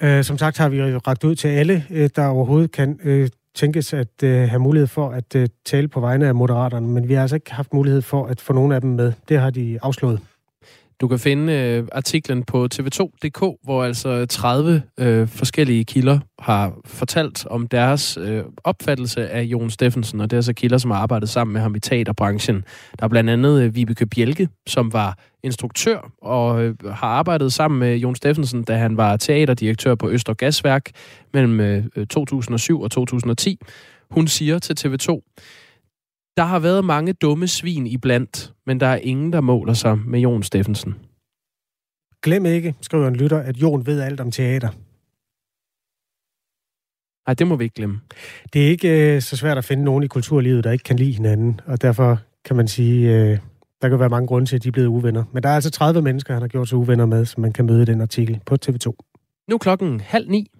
[0.00, 3.92] Øh, som sagt har vi ragt ud til alle, øh, der overhovedet kan øh, tænkes
[3.92, 7.20] at øh, have mulighed for at øh, tale på vegne af moderaterne, men vi har
[7.22, 9.12] altså ikke haft mulighed for at få nogen af dem med.
[9.28, 10.20] Det har de afslået.
[11.00, 17.46] Du kan finde øh, artiklen på tv2.dk, hvor altså 30 øh, forskellige kilder har fortalt
[17.46, 21.28] om deres øh, opfattelse af Jon Steffensen, og det er altså kilder, som har arbejdet
[21.28, 22.64] sammen med ham i teaterbranchen.
[22.98, 27.80] Der er blandt andet øh, Vibeke Bjelke, som var instruktør og øh, har arbejdet sammen
[27.80, 30.90] med Jon Steffensen, da han var teaterdirektør på Øster Gasværk
[31.34, 33.58] mellem øh, øh 2007 og 2010.
[34.10, 35.20] Hun siger til TV2,
[36.38, 39.98] der har været mange dumme svin i blandt, men der er ingen, der måler sig
[39.98, 40.94] med Jon Steffensen.
[42.22, 44.68] Glem ikke, skriver en lytter, at Jon ved alt om teater.
[47.28, 48.00] Nej, det må vi ikke glemme.
[48.52, 51.12] Det er ikke øh, så svært at finde nogen i kulturlivet, der ikke kan lide
[51.12, 53.38] hinanden, og derfor kan man sige, øh,
[53.82, 55.24] der kan være mange grunde til, at de er blevet uvenner.
[55.32, 57.66] Men der er altså 30 mennesker, han har gjort sig uvenner med, som man kan
[57.66, 58.92] møde i den artikel på TV2.
[59.50, 60.50] Nu klokken halv ni.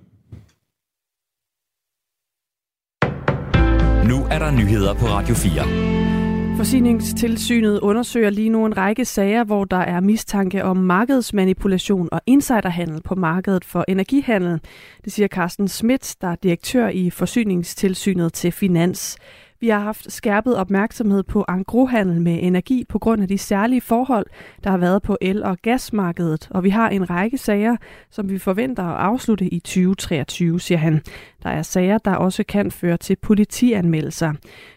[4.09, 6.57] Nu er der nyheder på Radio 4.
[6.57, 13.03] Forsyningstilsynet undersøger lige nu en række sager, hvor der er mistanke om markedsmanipulation og insiderhandel
[13.03, 14.61] på markedet for energihandel.
[15.05, 19.19] Det siger Carsten Schmidt, der er direktør i Forsyningstilsynet til Finans.
[19.61, 24.27] Vi har haft skærpet opmærksomhed på angrohandel med energi på grund af de særlige forhold,
[24.65, 27.77] der har været på el- og gasmarkedet, og vi har en række sager,
[28.11, 31.03] som vi forventer at afslutte i 2023, siger han.
[31.43, 34.33] Der er sager, der også kan føre til politianmeldelser.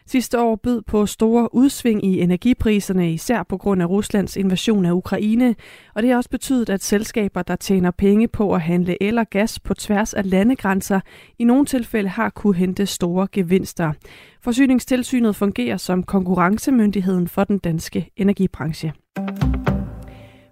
[0.06, 4.91] Sidste år bød på store udsving i energipriserne, især på grund af Ruslands invasion af
[4.91, 5.56] Ukraine,
[5.93, 9.30] og det har også betydet, at selskaber, der tjener penge på at handle el og
[9.30, 11.00] gas på tværs af landegrænser,
[11.39, 13.93] i nogle tilfælde har kunne hente store gevinster.
[14.41, 18.93] Forsyningstilsynet fungerer som konkurrencemyndigheden for den danske energibranche.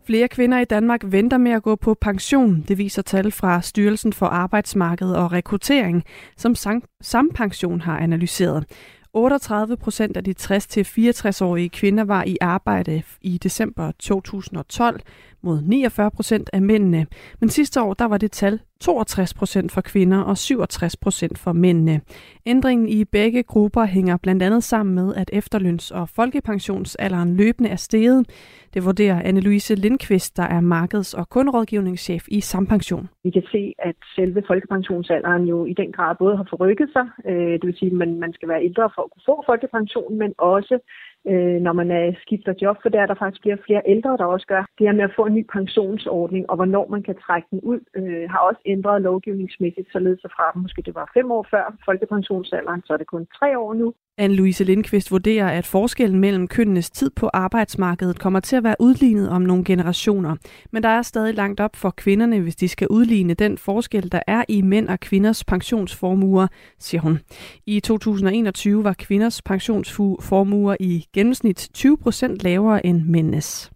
[0.09, 2.65] Flere kvinder i Danmark venter med at gå på pension.
[2.67, 6.03] Det viser tal fra Styrelsen for Arbejdsmarked og Rekruttering,
[6.37, 6.55] som
[7.01, 8.65] Sampension har analyseret.
[9.13, 15.01] 38 procent af de 60-64-årige kvinder var i arbejde i december 2012
[15.41, 17.07] mod 49 procent af mændene.
[17.39, 21.53] Men sidste år der var det tal 62 procent for kvinder og 67 procent for
[21.53, 22.01] mændene.
[22.45, 27.75] Ændringen i begge grupper hænger blandt andet sammen med, at efterløns- og folkepensionsalderen løbende er
[27.75, 28.27] steget.
[28.73, 33.09] Det vurderer Anne-Louise Lindqvist, der er markeds- og kunderådgivningschef i Sampension.
[33.23, 37.53] Vi kan se, at selve folkepensionsalderen jo i den grad både har forrykket sig, øh,
[37.59, 40.33] det vil sige, at man, man skal være ældre for at kunne få folkepension, men
[40.37, 40.79] også
[41.27, 44.25] øh, når man er, skifter job, for der er der faktisk flere flere ældre, der
[44.25, 47.47] også gør det her med at få en ny pensionsordning, og hvornår man kan trække
[47.51, 51.75] den ud, øh, har også ændret lovgivningsmæssigt, således fra måske det var fem år før
[51.85, 53.93] folkepensionsalderen, så er det kun tre år nu.
[54.19, 59.29] Anne-Louise Lindqvist vurderer, at forskellen mellem kønnenes tid på arbejdsmarkedet kommer til at være udlignet
[59.29, 60.35] om nogle generationer.
[60.71, 64.19] Men der er stadig langt op for kvinderne, hvis de skal udligne den forskel, der
[64.27, 66.47] er i mænd og kvinders pensionsformuer,
[66.79, 67.19] siger hun.
[67.65, 73.71] I 2021 var kvinders pensionsformuer i gennemsnit 20 procent lavere end mændenes.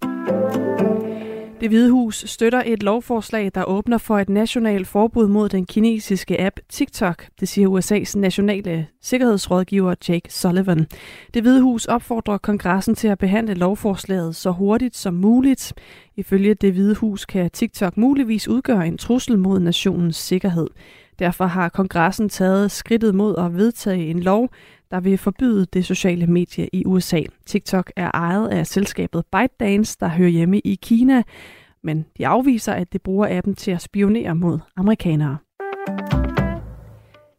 [1.63, 6.41] Det Hvide Hus støtter et lovforslag, der åbner for et nationalt forbud mod den kinesiske
[6.41, 10.87] app TikTok, det siger USA's nationale sikkerhedsrådgiver Jake Sullivan.
[11.33, 15.73] Det Hvide Hus opfordrer kongressen til at behandle lovforslaget så hurtigt som muligt.
[16.15, 20.67] Ifølge Det Hvide Hus kan TikTok muligvis udgøre en trussel mod nationens sikkerhed.
[21.19, 24.49] Derfor har kongressen taget skridtet mod at vedtage en lov,
[24.93, 27.21] der vil forbyde det sociale medie i USA.
[27.45, 31.23] TikTok er ejet af selskabet ByteDance, der hører hjemme i Kina,
[31.83, 35.37] men de afviser, at det bruger appen til at spionere mod amerikanere.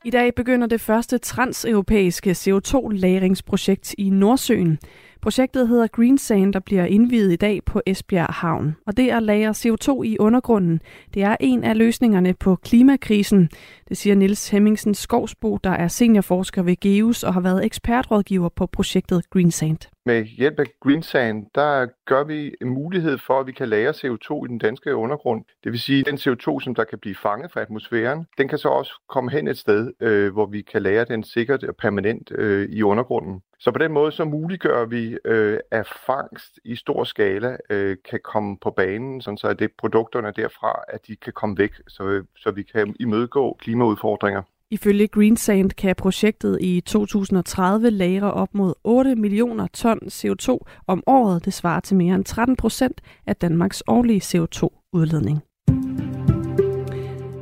[0.05, 4.79] I dag begynder det første transeuropæiske CO2-lagringsprojekt i Nordsøen.
[5.25, 8.77] Projektet hedder Green Sand og bliver indviet i dag på Esbjerg Havn.
[8.87, 10.81] Og det at lagre CO2 i undergrunden,
[11.15, 13.49] det er en af løsningerne på klimakrisen.
[13.89, 18.67] Det siger Nils Hemmingsen Skovsbo, der er seniorforsker ved GEUS og har været ekspertrådgiver på
[18.67, 19.94] projektet Green Sand.
[20.07, 23.91] Med hjælp af Green Sand, der gør vi en mulighed for, at vi kan lagre
[23.91, 25.45] CO2 i den danske undergrund.
[25.65, 28.59] Det vil sige, at den CO2, som der kan blive fanget fra atmosfæren, den kan
[28.59, 32.33] så også komme hen et sted, øh, hvor vi kan lagre den sikkert og permanent
[32.35, 33.43] øh, i undergrunden.
[33.59, 38.21] Så på den måde så muliggør vi, øh, at fangst i stor skala øh, kan
[38.25, 42.25] komme på banen, sådan så at det produkterne derfra, at de kan komme væk, så,
[42.37, 44.43] så vi kan imødegå klimaudfordringer.
[44.71, 51.45] Ifølge Greensand kan projektet i 2030 lagre op mod 8 millioner ton CO2 om året.
[51.45, 55.41] Det svarer til mere end 13 procent af Danmarks årlige CO2-udledning.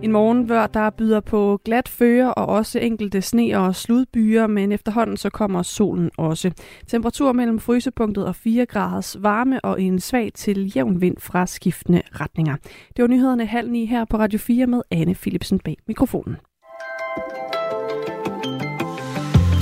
[0.02, 5.16] En morgenvør, der byder på glat føre og også enkelte sne- og sludbyer, men efterhånden
[5.16, 6.50] så kommer solen også.
[6.86, 12.02] Temperatur mellem frysepunktet og 4 graders varme og en svag til jævn vind fra skiftende
[12.20, 12.56] retninger.
[12.96, 16.36] Det var nyhederne halv ni her på Radio 4 med Anne Philipsen bag mikrofonen.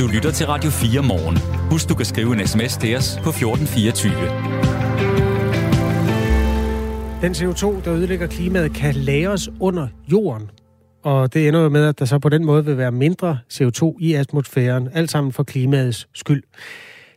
[0.00, 1.38] Du lytter til Radio 4 morgen.
[1.70, 4.12] Husk, du kan skrive en sms til os på 1424.
[7.22, 10.50] Den CO2, der ødelægger klimaet, kan lagres under jorden.
[11.02, 13.96] Og det ender jo med, at der så på den måde vil være mindre CO2
[14.00, 16.42] i atmosfæren, alt sammen for klimaets skyld.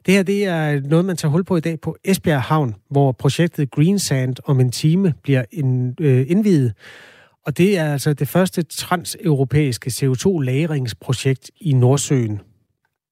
[0.06, 3.12] Det her det er noget, man tager hul på i dag på Esbjerg Havn, hvor
[3.12, 6.26] projektet Green Sand om en time bliver øh, indviet.
[6.26, 6.74] indvidet.
[7.46, 12.42] Og det er altså det første transeuropæiske CO2-lagringsprojekt i Nordsøen.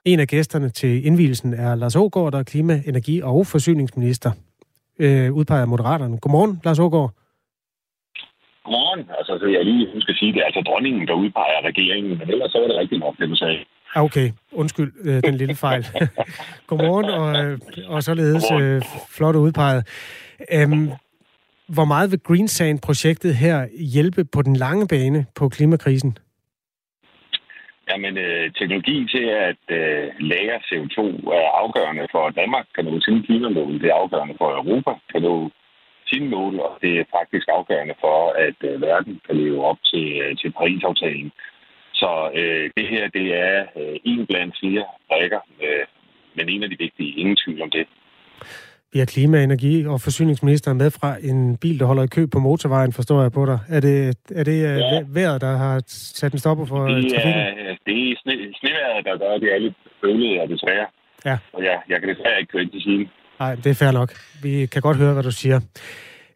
[0.05, 4.31] En af gæsterne til indvielsen er Lars Ågaard, der er klima-, energi- og forsyningsminister,
[4.99, 6.17] øh, udpeget af Moderaterne.
[6.19, 7.11] Godmorgen, Lars Ågaard.
[8.63, 8.99] Godmorgen.
[9.17, 12.29] Altså, så jeg lige husker at sige, det er altså dronningen, der udpeger regeringen, men
[12.29, 13.57] ellers så var det rigtigt nok, det du sagde.
[13.95, 15.85] Okay, undskyld øh, den lille fejl.
[16.67, 19.87] Godmorgen, og, øh, og således øh, flot udpeget.
[20.51, 20.89] Øhm,
[21.67, 26.17] hvor meget vil Greensand-projektet her hjælpe på den lange bane på klimakrisen?
[27.91, 30.99] Jamen, øh, teknologi til at øh, lære CO2
[31.39, 33.73] er afgørende for, Danmark kan nå sine klimamål.
[33.81, 35.49] Det er afgørende for, Europa kan nå
[36.11, 40.07] sine mål, og det er faktisk afgørende for, at øh, verden kan leve op til,
[40.21, 41.31] øh, til Paris-aftalen.
[41.93, 45.85] Så øh, det her, det er øh, en blandt flere rækker, øh,
[46.35, 47.19] men en af de vigtige.
[47.21, 47.87] Ingen tvivl om det.
[48.93, 52.39] Vi har klima-, energi- og forsyningsministeren med fra en bil, der holder i kø på
[52.39, 53.59] motorvejen, forstår jeg på dig.
[53.69, 55.01] Er det, er det øh, ja.
[55.07, 57.41] vejret, der har sat en stopper for det trafikken?
[57.41, 60.87] Er, det er sne, sneværet, der gør, at det er lidt bøvlet, og desværre.
[61.25, 61.37] Ja.
[61.53, 63.09] Og ja, jeg kan desværre ikke køre ind til siden.
[63.39, 64.11] Nej, det er fair nok.
[64.43, 65.59] Vi kan godt høre, hvad du siger.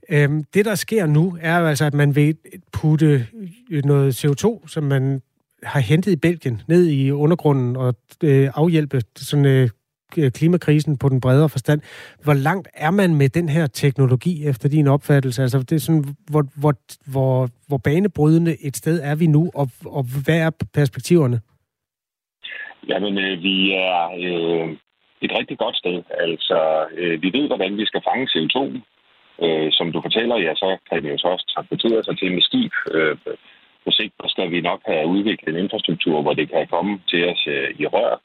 [0.09, 2.37] Øhm, det, der sker nu, er jo altså, at man vil
[2.73, 3.27] putte
[3.83, 5.21] noget CO2, som man
[5.63, 9.69] har hentet i Belgien, ned i undergrunden og øh, afhjælpe sådan, øh,
[10.17, 11.81] Øh, klimakrisen på den bredere forstand.
[12.23, 15.41] Hvor langt er man med den her teknologi efter din opfattelse?
[15.41, 16.73] Altså, det er sådan, hvor, hvor,
[17.11, 21.39] hvor, hvor banebrydende et sted er vi nu, og, og hvad er perspektiverne?
[22.87, 24.67] Jamen, øh, vi er øh,
[25.21, 26.03] et rigtig godt sted.
[26.09, 28.57] Altså, øh, vi ved, hvordan vi skal fange CO2.
[29.43, 32.41] Øh, som du fortæller, ja, så kan det jo så også transportere sig til med
[32.41, 32.73] skib.
[32.91, 33.17] Øh,
[33.85, 37.47] på sigt skal vi nok have udviklet en infrastruktur, hvor det kan komme til os
[37.47, 38.21] øh, i rør.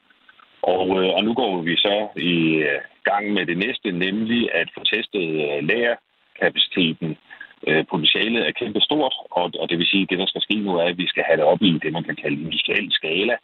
[0.62, 2.34] Og, øh, og nu går vi så i
[2.68, 7.16] øh, gang med det næste, nemlig at få testet øh, lagerkapaciteten.
[7.68, 10.76] Øh, potentialet er kæmpestort, og, og det vil sige, at det, der skal ske nu,
[10.76, 13.36] er, at vi skal have det op i det, man kan kalde industriel skala,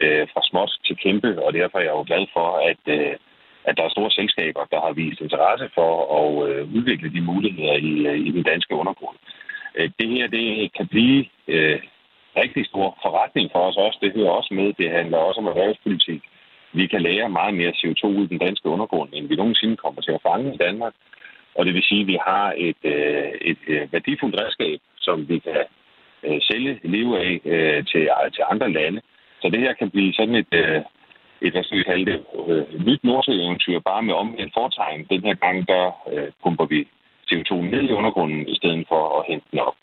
[0.00, 3.14] øh, fra småt til kæmpe, og derfor er jeg jo glad for, at, øh,
[3.64, 7.76] at der er store selskaber, der har vist interesse for at øh, udvikle de muligheder
[7.90, 9.16] i, øh, i den danske undergrund.
[9.74, 11.80] Øh, det her, det kan blive øh,
[12.36, 13.98] rigtig stor forretning for os også.
[14.02, 14.72] Det hører også med.
[14.72, 16.22] Det handler også om erhvervspolitik.
[16.74, 20.00] Vi kan lære meget mere CO2 ud i den danske undergrund, end vi nogensinde kommer
[20.02, 20.94] til at fange i Danmark.
[21.54, 25.38] Og det vil sige, at vi har et, øh, et øh, værdifuldt redskab, som vi
[25.38, 25.64] kan
[26.26, 29.00] øh, sælge, leve af øh, til, til andre lande.
[29.40, 30.80] Så det her kan blive sådan et, øh,
[31.42, 35.06] et hvad skal vi kalde det, øh, nyt nordsjøeventyr, bare med omvendt foretegn.
[35.10, 36.88] Den her gang, der øh, pumper vi
[37.28, 39.76] CO2 ned i undergrunden, i stedet for at hente den op.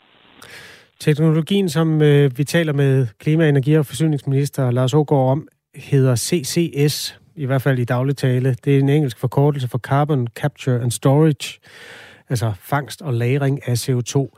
[1.00, 7.18] Teknologien, som øh, vi taler med klima-, energi- og forsyningsminister Lars Ågaard om, hedder CCS,
[7.36, 8.56] i hvert fald i daglig tale.
[8.64, 11.60] Det er en engelsk forkortelse for Carbon Capture and Storage,
[12.28, 14.28] altså fangst og lagring af CO2.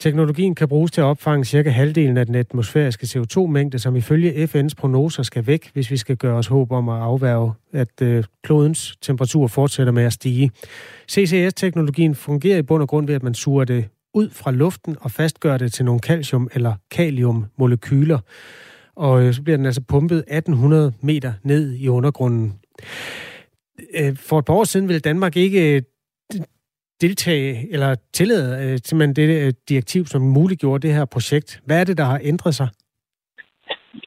[0.00, 4.74] Teknologien kan bruges til at opfange cirka halvdelen af den atmosfæriske CO2-mængde, som ifølge FN's
[4.76, 8.96] prognoser skal væk, hvis vi skal gøre os håb om at afværge, at øh, klodens
[9.02, 10.50] temperatur fortsætter med at stige.
[11.10, 15.10] CCS-teknologien fungerer i bund og grund ved, at man suger det ud fra luften og
[15.10, 18.18] fastgør det til nogle calcium- eller kaliummolekyler.
[19.04, 22.52] Og øh, så bliver den altså pumpet 1800 meter ned i undergrunden.
[23.98, 25.82] Øh, for et par år siden ville Danmark ikke øh,
[27.00, 31.60] deltage eller tillade simpelthen det direktiv, som muliggjorde det her projekt.
[31.66, 32.68] Hvad er det, der har ændret sig?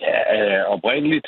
[0.02, 1.28] Ja, oprindeligt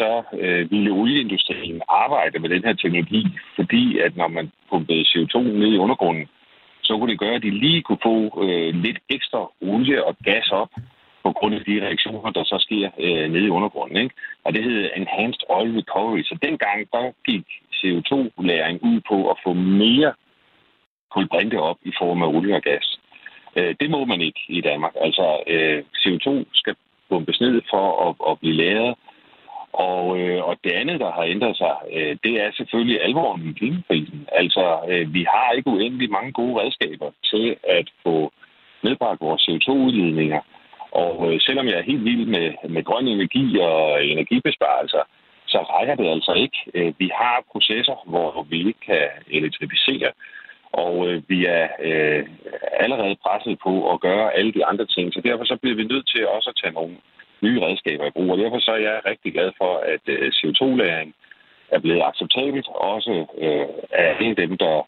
[0.00, 0.22] så
[0.70, 3.22] ville olieindustrien arbejde med den her teknologi,
[3.56, 6.26] fordi at når man pumpede CO2 ned i undergrunden,
[6.82, 10.48] så kunne det gøre, at de lige kunne få øh, lidt ekstra olie og gas
[10.50, 10.70] op
[11.26, 13.96] på grund af de reaktioner, der så sker øh, nede i undergrunden.
[14.04, 14.14] Ikke?
[14.44, 16.22] Og det hedder Enhanced Oil Recovery.
[16.22, 17.46] Så dengang, der gik
[17.78, 20.12] CO2-læring ud på at få mere
[21.14, 22.86] kulbrinte op i form af olie og gas.
[23.56, 24.94] Øh, det må man ikke i Danmark.
[25.06, 26.74] Altså, øh, CO2 skal
[27.08, 28.94] pumpes ned for at, at blive læret.
[29.72, 33.52] Og, øh, og det andet, der har ændret sig, øh, det er selvfølgelig alvoren i
[33.52, 34.28] klimakrisen.
[34.32, 38.32] Altså, øh, vi har ikke uendelig mange gode redskaber til at få
[38.82, 40.40] nedbragt vores CO2-udledninger.
[40.90, 45.02] Og øh, selvom jeg er helt vild med, med grøn energi og energibesparelser,
[45.46, 46.58] så rækker det altså ikke.
[46.74, 50.10] Øh, vi har processer, hvor vi ikke kan elektrificere,
[50.72, 52.26] og øh, vi er øh,
[52.80, 55.12] allerede presset på at gøre alle de andre ting.
[55.12, 56.96] Så derfor så bliver vi nødt til også at tage nogle
[57.42, 58.30] nye redskaber i brug.
[58.32, 61.14] Og derfor så er jeg rigtig glad for, at øh, CO2-læring
[61.68, 64.86] er blevet acceptabelt, også øh, af en af dem, der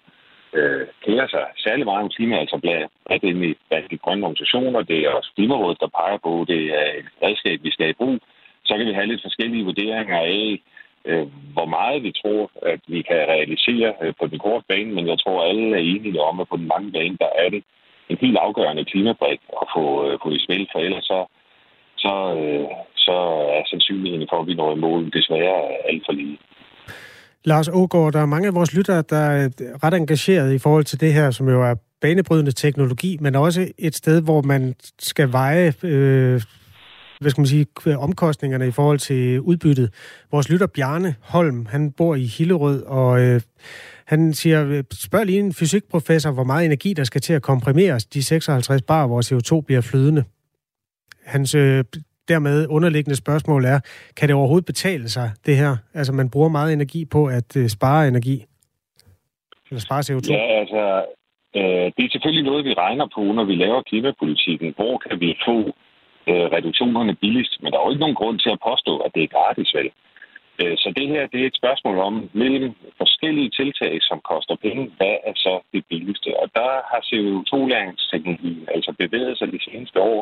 [0.52, 4.82] øh, kærer sig særlig meget om klima, altså blandt ind i blandt de grønne organisationer.
[4.82, 8.18] Det er også Klimarådet, der peger på, det er et redskab, vi skal i brug.
[8.64, 10.60] Så kan vi have lidt forskellige vurderinger af,
[11.04, 15.06] øh, hvor meget vi tror, at vi kan realisere øh, på den korte bane, men
[15.06, 17.62] jeg tror, alle er enige om, at på den lange bane, der er det
[18.08, 21.24] en helt afgørende klimabrik at få, øh, få i spil, for ellers så,
[21.96, 23.16] så, øh, så
[23.56, 25.58] er sandsynligheden for, at vi når i mål desværre
[25.88, 26.38] alt for lille.
[27.44, 29.48] Lars Ågaard, der er mange af vores lyttere, der er
[29.84, 33.96] ret engageret i forhold til det her, som jo er banebrydende teknologi, men også et
[33.96, 36.42] sted, hvor man skal veje øh,
[37.20, 37.66] hvad skal man sige,
[37.98, 39.92] omkostningerne i forhold til udbyttet.
[40.30, 43.40] Vores lytter Bjarne Holm, han bor i Hillerød, og øh,
[44.04, 48.22] han siger, spørg lige en fysikprofessor, hvor meget energi der skal til at komprimeres de
[48.22, 50.24] 56 bar, hvor CO2 bliver flydende.
[51.24, 51.84] Hans øh,
[52.28, 53.78] dermed underliggende spørgsmål er,
[54.16, 55.76] kan det overhovedet betale sig, det her?
[55.94, 58.44] Altså, man bruger meget energi på at øh, spare energi.
[59.70, 60.32] Eller spare CO2.
[60.32, 60.82] Ja, altså,
[61.58, 64.74] øh, det er selvfølgelig noget, vi regner på, når vi laver klimapolitikken.
[64.76, 65.58] Hvor kan vi få
[66.30, 67.54] øh, reduktionerne billigst?
[67.62, 69.90] Men der er jo ikke nogen grund til at påstå, at det er gratis, vel?
[70.60, 72.72] Øh, så det her det er et spørgsmål om, mellem
[73.02, 76.30] forskellige tiltag, som koster penge, hvad er så det billigste?
[76.42, 80.20] Og der har CO2-læringsteknologien altså bevæget sig de seneste år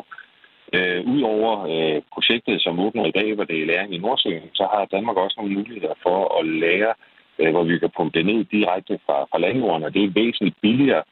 [0.73, 4.63] Øh, Udover øh, projektet, som åbner i dag, hvor det er læring i Nordsøen, så
[4.73, 6.93] har Danmark også nogle muligheder for at lære,
[7.39, 10.61] øh, hvor vi kan pumpe det ned direkte fra, fra landjorden, og det er væsentligt
[10.61, 11.03] billigere.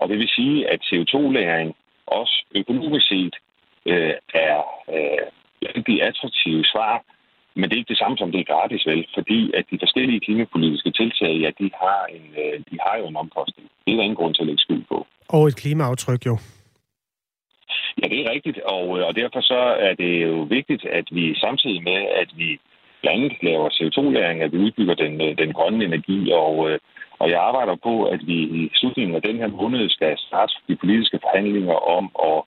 [0.00, 1.76] Og det vil sige, at CO2-læring
[2.06, 3.34] også økonomisk set
[3.86, 4.56] øh, er
[4.94, 6.94] øh, de attraktive svar,
[7.54, 9.06] men det er ikke det samme som det er gratis, vel?
[9.14, 13.16] Fordi at de forskellige klimapolitiske tiltag, ja, de har, en, øh, de har jo en
[13.16, 13.66] omkostning.
[13.84, 15.06] Det er der ingen grund til at lægge skyld på.
[15.28, 16.36] Og et klimaaftryk jo.
[18.02, 21.34] Ja, det er rigtigt, og, øh, og derfor så er det jo vigtigt, at vi
[21.34, 22.58] samtidig med, at vi
[23.02, 26.78] blandt andet laver CO2-læring, at vi udbygger den, øh, den grønne energi, og, øh,
[27.18, 30.76] og jeg arbejder på, at vi i slutningen af den her måned skal starte de
[30.76, 32.38] politiske forhandlinger om at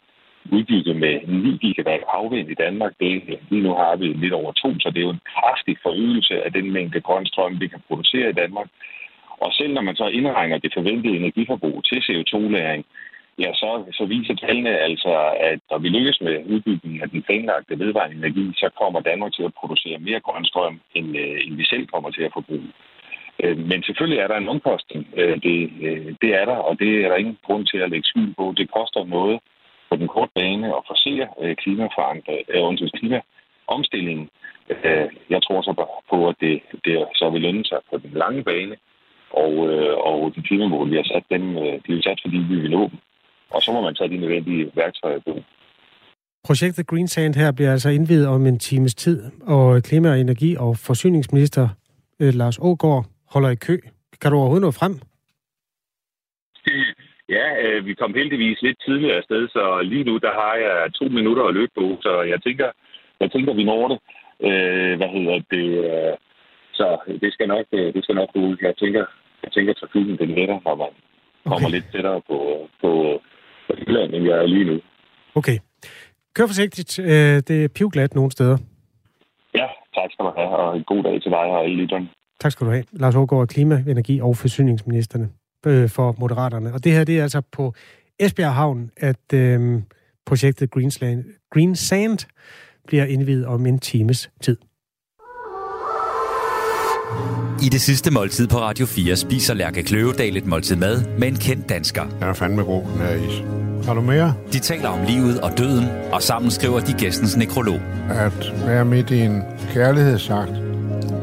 [0.51, 2.93] udbygge med 9 gigawatt havvind i Danmark.
[2.99, 6.43] Det, lige nu har vi lidt over to, så det er jo en kraftig forøgelse
[6.45, 8.67] af den mængde grøn strøm, vi kan producere i Danmark.
[9.43, 12.85] Og selv når man så indregner det forventede energiforbrug til CO2-læring,
[13.43, 17.79] ja, så, så viser tallene altså, at når vi lykkes med udbygningen af den planlagte
[17.79, 21.65] vedvarende energi, så kommer Danmark til at producere mere grøn strøm, end, øh, end vi
[21.65, 22.69] selv kommer til at forbruge.
[23.43, 25.07] Øh, men selvfølgelig er der en omkostning.
[25.17, 28.07] Øh, det, øh, det er der, og det er der ingen grund til at lægge
[28.07, 28.53] skyld på.
[28.57, 29.39] Det koster noget
[29.89, 34.29] på den korte bane at forsere øh, klimaforandring, øh, klimaomstillingen.
[35.29, 35.73] Jeg tror så
[36.09, 38.75] på, at det, det så vil lønne sig på den lange bane,
[39.29, 39.53] og,
[40.09, 41.43] og de klimamål, vi har sat, dem,
[41.85, 42.99] de er sat, fordi vi vil nå dem.
[43.49, 45.43] Og så må man tage de nødvendige værktøjer på.
[46.47, 50.77] Projektet Green Sand her bliver altså indvidet om en times tid, og klima-, energi- og
[50.77, 51.69] forsyningsminister
[52.21, 53.77] øh, Lars Ågaard holder i kø.
[54.21, 54.93] Kan du overhovedet nå frem?
[57.37, 61.05] Ja, øh, vi kom heldigvis lidt tidligere afsted, så lige nu der har jeg to
[61.05, 62.69] minutter at løbe på, så jeg tænker,
[63.19, 63.99] jeg tænker vi når det.
[64.47, 65.67] Øh, hvad hedder det?
[65.85, 66.13] Øh,
[66.73, 66.87] så
[67.21, 68.57] det skal nok, øh, det skal nok gå ud.
[68.61, 69.05] Jeg tænker,
[69.43, 70.91] jeg tænker trafikken den letter, når man
[71.45, 71.75] kommer okay.
[71.75, 72.37] lidt tættere på,
[72.81, 73.21] på,
[73.69, 74.75] på Jylland, end jeg er lige nu.
[75.35, 75.57] Okay.
[76.35, 76.99] Kør forsigtigt.
[76.99, 78.57] Øh, det er pivglat nogle steder.
[79.55, 82.09] Ja, tak skal du have, og en god dag til dig og i lytteren.
[82.39, 82.83] Tak skal du have.
[82.91, 85.29] Lars Hågaard, klima-, energi- og forsyningsministerne
[85.65, 86.73] øh, for Moderaterne.
[86.73, 87.73] Og det her, det er altså på
[88.19, 89.81] Esbjerg Havn, at øh,
[90.25, 92.27] projektet Greensland, Green Sand
[92.87, 94.57] bliver indvidet om en times tid.
[97.61, 101.35] I det sidste måltid på Radio 4 spiser Lærke Kløvedal et måltid mad med en
[101.35, 102.05] kendt dansker.
[102.19, 103.58] Jeg er fandme god, den her is.
[103.85, 104.33] Har du mere?
[104.53, 107.79] De taler om livet og døden, og sammen skriver de gæstens nekrolog.
[108.09, 109.41] At være midt i en
[109.73, 110.51] kærlighedsagt.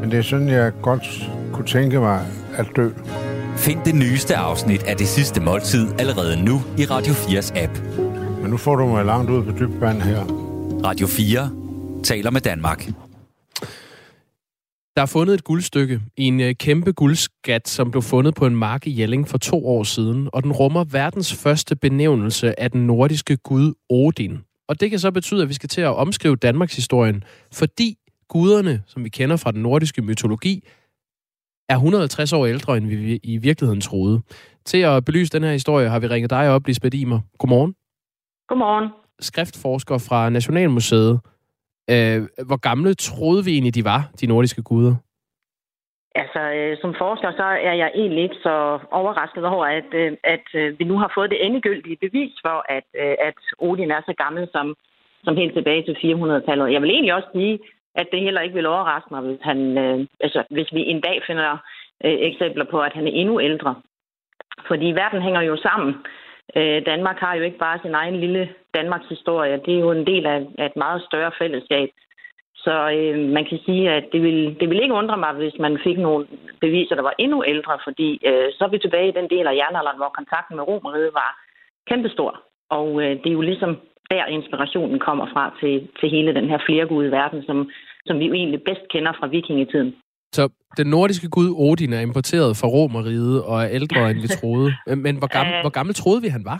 [0.00, 2.20] Men det er sådan, jeg godt kunne tænke mig
[2.56, 2.88] at dø.
[3.56, 7.78] Find det nyeste afsnit af det sidste måltid allerede nu i Radio 4's app.
[8.42, 10.20] Men nu får du mig langt ud på dybt vand her.
[10.84, 11.50] Radio 4
[12.04, 12.88] taler med Danmark.
[14.96, 18.56] Der er fundet et guldstykke i en øh, kæmpe guldskat, som blev fundet på en
[18.56, 22.86] mark i Jelling for to år siden, og den rummer verdens første benævnelse af den
[22.86, 24.38] nordiske gud Odin.
[24.68, 28.82] Og det kan så betyde, at vi skal til at omskrive Danmarks historien, fordi guderne,
[28.86, 30.64] som vi kender fra den nordiske mytologi,
[31.68, 34.22] er 150 år ældre, end vi i virkeligheden troede.
[34.64, 37.20] Til at belyse den her historie har vi ringet dig op, Lisbeth Imer.
[37.38, 37.74] Godmorgen.
[38.48, 38.88] Godmorgen.
[39.20, 41.20] Skriftforsker fra Nationalmuseet.
[41.92, 42.18] Øh,
[42.48, 44.94] hvor gamle troede vi egentlig, de var, de nordiske guder?
[46.22, 48.56] Altså, øh, som forsker, så er jeg egentlig ikke så
[49.00, 52.88] overrasket over, at, øh, at øh, vi nu har fået det endegyldige bevis for, at,
[53.02, 54.66] øh, at Odin er så gammel som,
[55.24, 56.72] som helt tilbage til 400-tallet.
[56.72, 57.58] Jeg vil egentlig også sige,
[57.94, 61.22] at det heller ikke vil overraske mig, hvis, han, øh, altså, hvis vi en dag
[61.26, 61.50] finder
[62.04, 63.74] øh, eksempler på, at han er endnu ældre.
[64.68, 65.94] Fordi verden hænger jo sammen.
[66.58, 69.60] Øh, Danmark har jo ikke bare sin egen lille Danmarks historie.
[69.66, 71.88] Det er jo en del af, af et meget større fællesskab.
[72.54, 75.78] Så øh, man kan sige, at det vil, det vil ikke undre mig, hvis man
[75.84, 76.26] fik nogle
[76.60, 79.54] beviser, der var endnu ældre, fordi øh, så er vi tilbage i den del af
[79.54, 81.30] jernalderen, hvor kontakten med Romeriet var
[81.90, 82.42] kæmpestor.
[82.70, 83.80] Og øh, det er jo ligesom
[84.10, 87.70] der inspirationen kommer fra til, til hele den her flergude verden, som,
[88.06, 89.94] som vi jo egentlig bedst kender fra vikingetiden.
[90.36, 90.42] Så
[90.78, 94.68] den nordiske gud Odin er importeret fra Romeriet og er ældre, end vi troede.
[95.04, 95.62] Men hvor gammel, Øh.
[95.64, 96.58] hvor gammel troede vi, han var?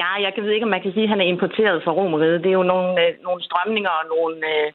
[0.00, 2.42] Ja, jeg ved ikke, om man kan sige, at han er importeret fra Romeriet.
[2.44, 4.68] Det er jo nogle, øh, nogle strømninger og nogle øh,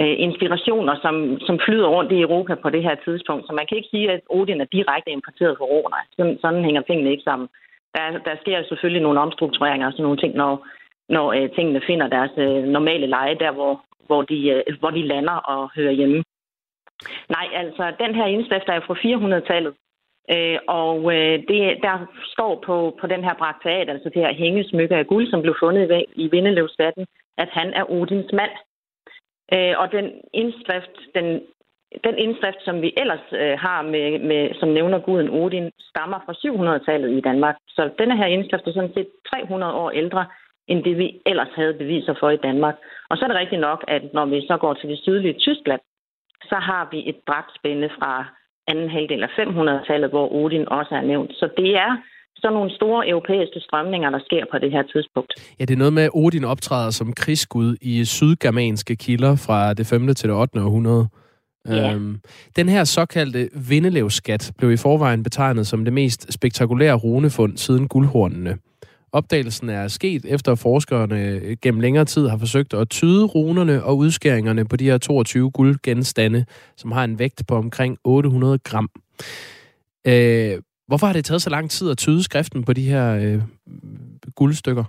[0.00, 1.14] øh, inspirationer, som,
[1.46, 3.42] som flyder rundt i Europa på det her tidspunkt.
[3.46, 6.04] Så man kan ikke sige, at Odin er direkte importeret fra romerne.
[6.16, 7.48] Sådan, sådan hænger tingene ikke sammen.
[7.94, 10.52] Der, der sker selvfølgelig nogle omstruktureringer og sådan nogle ting, når,
[11.16, 13.72] når øh, tingene finder deres øh, normale leje, der hvor,
[14.08, 16.18] hvor, de, øh, hvor de lander og hører hjemme.
[17.28, 19.74] Nej, altså, den her indskrift er fra 400-tallet.
[20.34, 21.96] Øh, og øh, det, der
[22.32, 25.90] står på, på den her brakteat, altså det her hængesmykke af guld, som blev fundet
[25.90, 27.06] i, i Vindeløvsstatten,
[27.38, 28.50] at han er Odins mand.
[29.54, 31.26] Øh, og den indskrift, den,
[32.04, 36.34] den indskrift, som vi ellers øh, har, med, med, som nævner guden Odin, stammer fra
[36.42, 37.56] 700-tallet i Danmark.
[37.68, 40.26] Så denne her indskrift er sådan set 300 år ældre,
[40.66, 42.76] end det vi ellers havde beviser for i Danmark.
[43.10, 45.80] Og så er det rigtigt nok, at når vi så går til det sydlige Tyskland,
[46.42, 48.12] så har vi et dragtspænde fra
[48.66, 51.32] anden halvdel af 500-tallet, hvor Odin også er nævnt.
[51.32, 51.96] Så det er
[52.36, 55.32] sådan nogle store europæiske strømninger, der sker på det her tidspunkt.
[55.60, 59.86] Ja, det er noget med, at Odin optræder som krigsgud i sydgermanske kilder fra det
[59.86, 60.14] 5.
[60.14, 60.60] til det 8.
[60.60, 61.08] århundrede.
[61.68, 61.92] Ja.
[61.92, 62.20] Øhm,
[62.56, 68.58] den her såkaldte vindelevskat blev i forvejen betegnet som det mest spektakulære runefund siden guldhornene.
[69.12, 73.96] Opdagelsen er sket efter forskerne øh, gennem længere tid har forsøgt at tyde runerne og
[73.96, 76.44] udskæringerne på de her 22 guldgenstande,
[76.76, 78.88] som har en vægt på omkring 800 gram.
[80.06, 80.54] Øh,
[80.88, 83.40] hvorfor har det taget så lang tid at tyde skriften på de her øh,
[84.36, 84.84] guldstykker?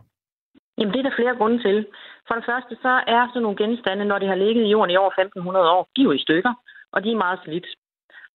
[0.78, 1.86] Jamen, det er der flere grunde til.
[2.28, 4.98] For det første, så er sådan nogle genstande, når de har ligget i jorden i
[5.02, 6.54] over 1500 år, de er jo i stykker,
[6.94, 7.68] og de er meget slidt.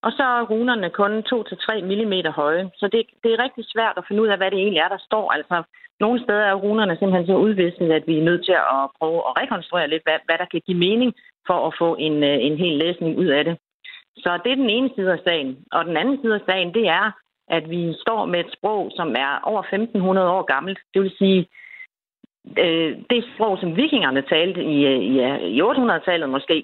[0.05, 4.05] Og så er runerne kun 2-3 mm høje, så det, det er rigtig svært at
[4.09, 5.33] finde ud af, hvad det egentlig er, der står.
[5.33, 5.63] Altså,
[6.01, 9.37] nogle steder er runerne simpelthen så udvisket, at vi er nødt til at prøve at
[9.41, 11.13] rekonstruere lidt, hvad, hvad der kan give mening
[11.47, 13.59] for at få en, øh, en hel læsning ud af det.
[14.17, 15.51] Så det er den ene side af sagen.
[15.73, 17.07] Og den anden side af sagen, det er,
[17.49, 20.79] at vi står med et sprog, som er over 1500 år gammelt.
[20.95, 21.47] Det vil sige,
[22.59, 26.63] øh, det sprog, som vikingerne talte i, øh, i, øh, i 800-tallet måske,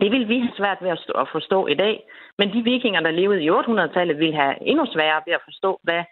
[0.00, 2.04] det vil vi have svært ved at, forstå i dag.
[2.38, 6.02] Men de vikinger, der levede i 800-tallet, vil have endnu sværere ved at forstå, hvad,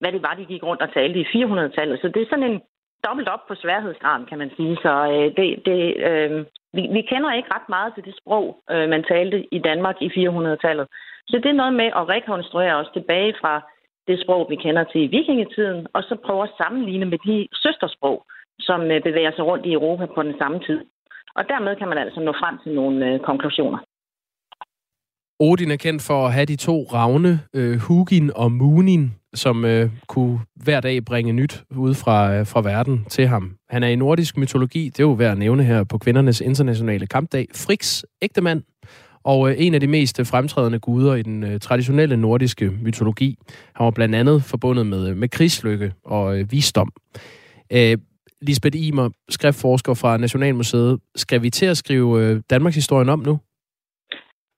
[0.00, 2.00] hvad det var, de gik rundt og talte i 400-tallet.
[2.00, 2.60] Så det er sådan en
[3.06, 4.76] dobbelt op på sværhedsgraden, kan man sige.
[4.76, 6.44] Så øh, det, det, øh,
[6.76, 10.08] vi, vi kender ikke ret meget til det sprog, øh, man talte i Danmark i
[10.08, 10.86] 400-tallet.
[11.26, 13.54] Så det er noget med at rekonstruere os tilbage fra
[14.08, 18.26] det sprog, vi kender til i vikingetiden, og så prøve at sammenligne med de søstersprog,
[18.60, 20.80] som øh, bevæger sig rundt i Europa på den samme tid.
[21.38, 23.78] Og dermed kan man altså nå frem til nogle øh, konklusioner.
[25.40, 29.90] Odin er kendt for at have de to ravne, øh, Hugin og Munin, som øh,
[30.08, 33.56] kunne hver dag bringe nyt ud fra, øh, fra verden til ham.
[33.68, 37.06] Han er i nordisk mytologi, det er jo værd at nævne her på kvindernes internationale
[37.06, 38.62] kampdag, Friks ægtemand,
[39.24, 43.36] og øh, en af de mest øh, fremtrædende guder i den øh, traditionelle nordiske mytologi.
[43.74, 46.92] Han var blandt andet forbundet med, øh, med krigslykke og øh, visdom.
[47.72, 47.98] Øh,
[48.42, 51.00] Lisbeth Imer, skriftforsker fra Nationalmuseet.
[51.16, 53.34] Skal vi til at skrive øh, Danmarks historien om nu?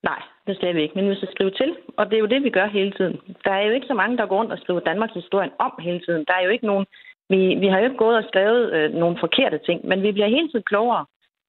[0.03, 2.43] Nej, det skal vi ikke, men vi skal skrive til, og det er jo det,
[2.43, 3.17] vi gør hele tiden.
[3.45, 6.01] Der er jo ikke så mange, der går rundt og skriver Danmarks historien om hele
[6.07, 6.25] tiden.
[6.29, 6.87] Der er jo ikke nogen,
[7.31, 10.35] vi, vi har jo ikke gået og skrevet øh, nogle forkerte ting, men vi bliver
[10.37, 11.05] hele tiden klogere.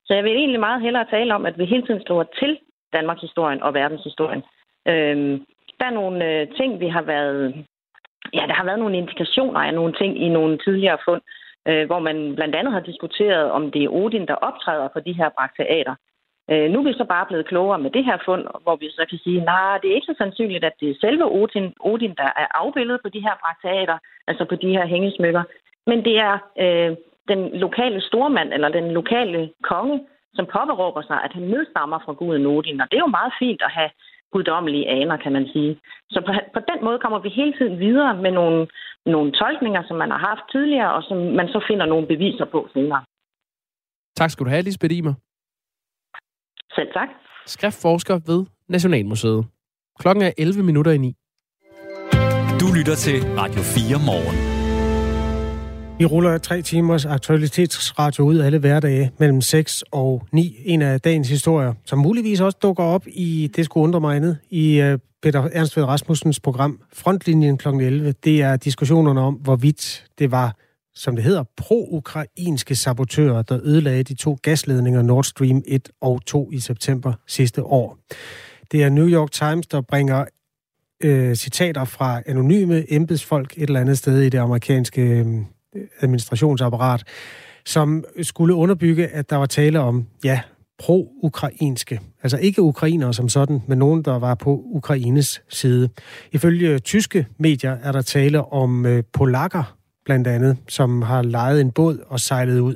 [0.06, 2.58] Så jeg vil egentlig meget hellere tale om, at vi hele tiden skriver til
[2.94, 4.44] Danmarks historien og verdenshistorien.
[4.88, 5.46] Øhm,
[5.80, 7.66] der er nogle øh, ting, vi har været...
[8.34, 11.22] Ja, der har været nogle indikationer af nogle ting i nogle tidligere fund,
[11.68, 15.14] øh, hvor man blandt andet har diskuteret, om det er Odin, der optræder på de
[15.14, 15.96] her brakteater.
[16.52, 19.06] Øh, nu er vi så bare blevet klogere med det her fund, hvor vi så
[19.10, 22.16] kan sige, nej, nah, det er ikke så sandsynligt, at det er selve Odin, Odin
[22.18, 23.98] der er afbildet på de her brakteater,
[24.28, 25.44] altså på de her hængesmykker.
[25.88, 26.92] Men det er øh,
[27.28, 32.46] den lokale stormand, eller den lokale konge, som påberåber sig, at han nedstammer fra guden
[32.46, 32.82] Odin.
[32.82, 33.90] Og det er jo meget fint at have
[34.34, 35.72] guddommelige aner, kan man sige.
[36.14, 38.68] Så på, på den måde kommer vi hele tiden videre med nogle,
[39.06, 42.60] nogle tolkninger, som man har haft tidligere, og som man så finder nogle beviser på
[42.74, 43.04] senere.
[44.16, 45.14] Tak skal du have, Lisbeth Imer.
[46.76, 47.10] Selv tak.
[47.46, 49.46] Skriftforsker ved Nationalmuseet.
[50.00, 51.14] Klokken er 11 minutter i 9.
[52.62, 54.53] Du lytter til Radio 4 morgen.
[56.04, 60.56] Vi ruller tre timers aktualitetsradio ud alle hverdage mellem 6 og 9.
[60.66, 64.38] En af dagens historier, som muligvis også dukker op i, det skulle undre mig andet,
[64.50, 67.68] i øh, Peter Ernst Ved Rasmussens program Frontlinjen kl.
[67.68, 68.12] 11.
[68.24, 70.56] Det er diskussionerne om, hvorvidt det var,
[70.96, 76.52] som det hedder, pro-ukrainske sabotører, der ødelagde de to gasledninger Nord Stream 1 og 2
[76.52, 77.98] i september sidste år.
[78.72, 80.26] Det er New York Times, der bringer
[81.04, 85.26] øh, citater fra anonyme embedsfolk et eller andet sted i det amerikanske øh,
[86.02, 87.04] administrationsapparat,
[87.66, 90.40] som skulle underbygge, at der var tale om, ja,
[90.80, 92.00] pro-ukrainske.
[92.24, 95.90] Altså ikke ukrainere som sådan, men nogen, der var på Ukraines side.
[96.32, 101.72] Ifølge tyske medier er der tale om øh, polakker, blandt andet, som har lejet en
[101.72, 102.76] båd og sejlet ud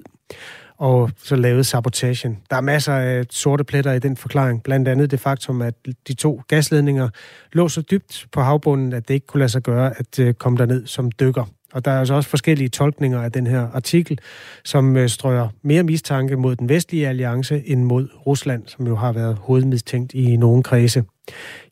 [0.77, 2.37] og så lavet sabotagen.
[2.49, 4.63] Der er masser af sorte pletter i den forklaring.
[4.63, 5.73] Blandt andet det faktum, at
[6.07, 7.09] de to gasledninger
[7.53, 10.57] lå så dybt på havbunden, at det ikke kunne lade sig gøre at øh, komme
[10.57, 11.45] derned som dykker.
[11.77, 14.19] Og der er altså også forskellige tolkninger af den her artikel,
[14.63, 19.11] som øh, strøger mere mistanke mod den vestlige alliance end mod Rusland, som jo har
[19.11, 21.03] været hovedmistænkt i nogle kredse.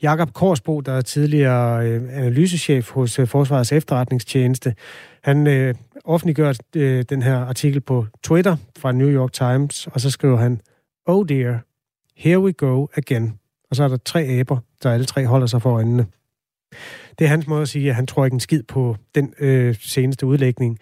[0.01, 4.75] Jakob Korsbo, der er tidligere øh, analysechef hos øh, Forsvarets efterretningstjeneste,
[5.23, 10.09] han øh, offentliggør øh, den her artikel på Twitter fra New York Times, og så
[10.09, 10.61] skriver han,
[11.05, 11.59] Oh dear,
[12.17, 13.33] here we go again.
[13.69, 16.05] Og så er der tre aber, der alle tre holder sig for øjnene.
[17.19, 19.75] Det er hans måde at sige, at han tror ikke en skid på den øh,
[19.79, 20.79] seneste udlægning.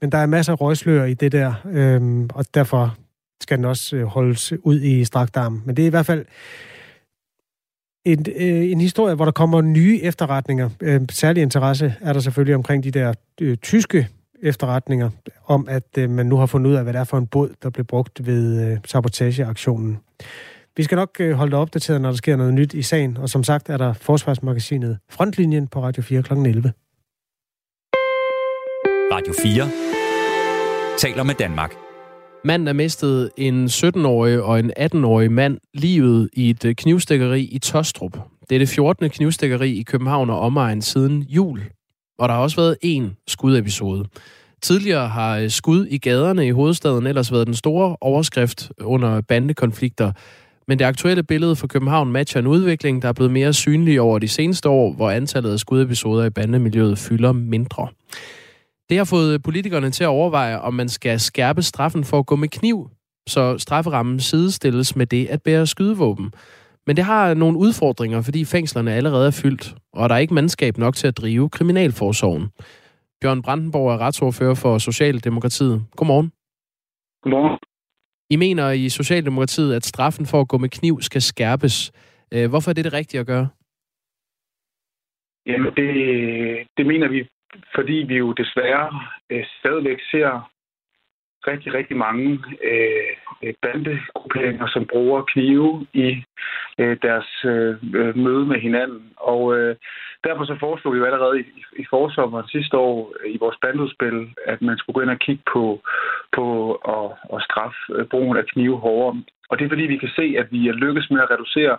[0.00, 2.96] Men der er masser af røgslør i det der, øh, og derfor
[3.42, 5.62] skal den også øh, holdes ud i strakt arm.
[5.64, 6.26] Men det er i hvert fald
[8.04, 10.70] en, øh, en historie, hvor der kommer nye efterretninger.
[10.80, 14.08] Øh, særlig interesse er der selvfølgelig omkring de der øh, tyske
[14.42, 15.10] efterretninger
[15.46, 17.54] om, at øh, man nu har fundet ud af, hvad det er for en båd,
[17.62, 19.98] der blev brugt ved øh, sabotageaktionen.
[20.76, 23.28] Vi skal nok øh, holde dig opdateret, når der sker noget nyt i sagen, og
[23.28, 26.32] som sagt er der Forsvarsmagasinet Frontlinjen på Radio 4 kl.
[26.32, 26.72] 11.
[29.12, 31.74] Radio 4 taler med Danmark.
[32.44, 37.58] Manden er mistet en 17-årig og en 18-årig mand livet i et øh, knivstikkeri i
[37.58, 38.18] Tostrup.
[38.48, 39.10] Det er det 14.
[39.10, 41.62] knivstikkeri i København og omegn siden jul.
[42.18, 44.04] Og der har også været en skudepisode.
[44.62, 50.12] Tidligere har øh, skud i gaderne i hovedstaden ellers været den store overskrift under bandekonflikter.
[50.68, 54.18] Men det aktuelle billede for København matcher en udvikling, der er blevet mere synlig over
[54.18, 57.88] de seneste år, hvor antallet af skudepisoder i bandemiljøet fylder mindre.
[58.88, 62.36] Det har fået politikerne til at overveje, om man skal skærpe straffen for at gå
[62.36, 62.90] med kniv,
[63.28, 66.32] så strafferammen sidestilles med det at bære skydevåben.
[66.86, 70.78] Men det har nogle udfordringer, fordi fængslerne allerede er fyldt, og der er ikke mandskab
[70.78, 72.48] nok til at drive kriminalforsorgen.
[73.20, 75.84] Bjørn Brandenborg er retsordfører for Socialdemokratiet.
[75.96, 76.32] Godmorgen.
[77.22, 77.58] Godmorgen.
[78.34, 81.76] I mener i Socialdemokratiet, at straffen for at gå med kniv skal skærpes.
[82.34, 83.48] Øh, hvorfor er det det rigtige at gøre?
[85.46, 85.88] Jamen, det,
[86.76, 87.28] det mener vi
[87.74, 88.88] fordi vi jo desværre
[89.30, 90.50] øh, stadigvæk ser
[91.46, 92.30] rigtig, rigtig mange
[92.70, 96.24] øh, bandegrupperinger, som bruger knive i
[96.78, 99.12] øh, deres øh, møde med hinanden.
[99.16, 99.76] Og øh,
[100.26, 101.44] derfor så foreslog vi jo allerede i,
[101.82, 105.42] i forsommeren sidste år øh, i vores bandudspil, at man skulle gå ind og kigge
[105.52, 105.64] på,
[106.36, 106.46] på
[106.96, 109.22] at, at straffe øh, brugen af knive hårdere.
[109.48, 111.76] Og det er fordi, vi kan se, at vi er lykkes med at reducere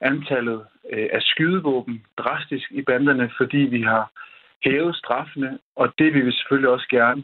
[0.00, 0.60] antallet
[0.92, 4.04] øh, af skydevåben drastisk i banderne, fordi vi har
[4.64, 7.22] hævet straffene, og det vil vi selvfølgelig også gerne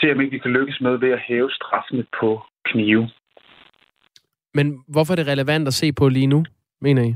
[0.00, 3.10] se, om ikke vi kan lykkes med ved at hæve straffene på knive.
[4.54, 6.44] Men hvorfor er det relevant at se på lige nu,
[6.80, 7.14] mener I?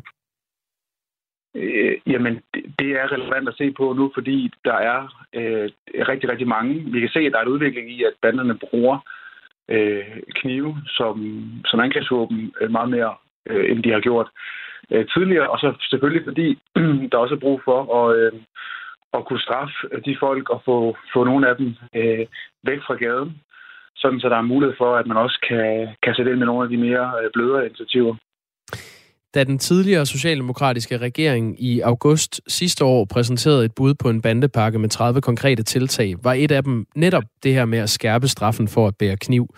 [1.55, 5.01] Øh, jamen, det, det er relevant at se på nu, fordi der er
[5.35, 5.71] øh,
[6.09, 6.75] rigtig, rigtig mange.
[6.93, 8.99] Vi kan se, at der er en udvikling i, at banderne bruger
[9.69, 11.17] øh, knive som,
[11.65, 13.15] som angrebsvåben øh, meget mere,
[13.47, 14.29] øh, end de har gjort
[14.91, 15.51] øh, tidligere.
[15.51, 16.59] Og så selvfølgelig fordi,
[17.11, 18.33] der også er brug for at, øh,
[19.13, 19.75] at kunne straffe
[20.05, 22.27] de folk og få, få nogle af dem øh,
[22.63, 23.41] væk fra gaden,
[23.97, 26.65] sådan så der er mulighed for, at man også kan, kan sætte ind med nogle
[26.65, 28.15] af de mere øh, blødere initiativer.
[29.35, 34.79] Da den tidligere socialdemokratiske regering i august sidste år præsenterede et bud på en bandepakke
[34.79, 38.69] med 30 konkrete tiltag, var et af dem netop det her med at skærpe straffen
[38.69, 39.55] for at bære kniv.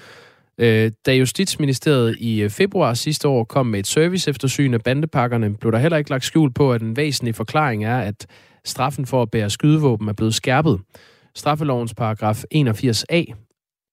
[0.58, 5.72] Øh, da Justitsministeriet i øh, februar sidste år kom med et serviceeftersyn af bandepakkerne, blev
[5.72, 8.26] der heller ikke lagt skjul på, at en væsentlig forklaring er, at
[8.64, 10.80] straffen for at bære skydevåben er blevet skærpet.
[11.34, 13.24] Straffelovens paragraf 81a,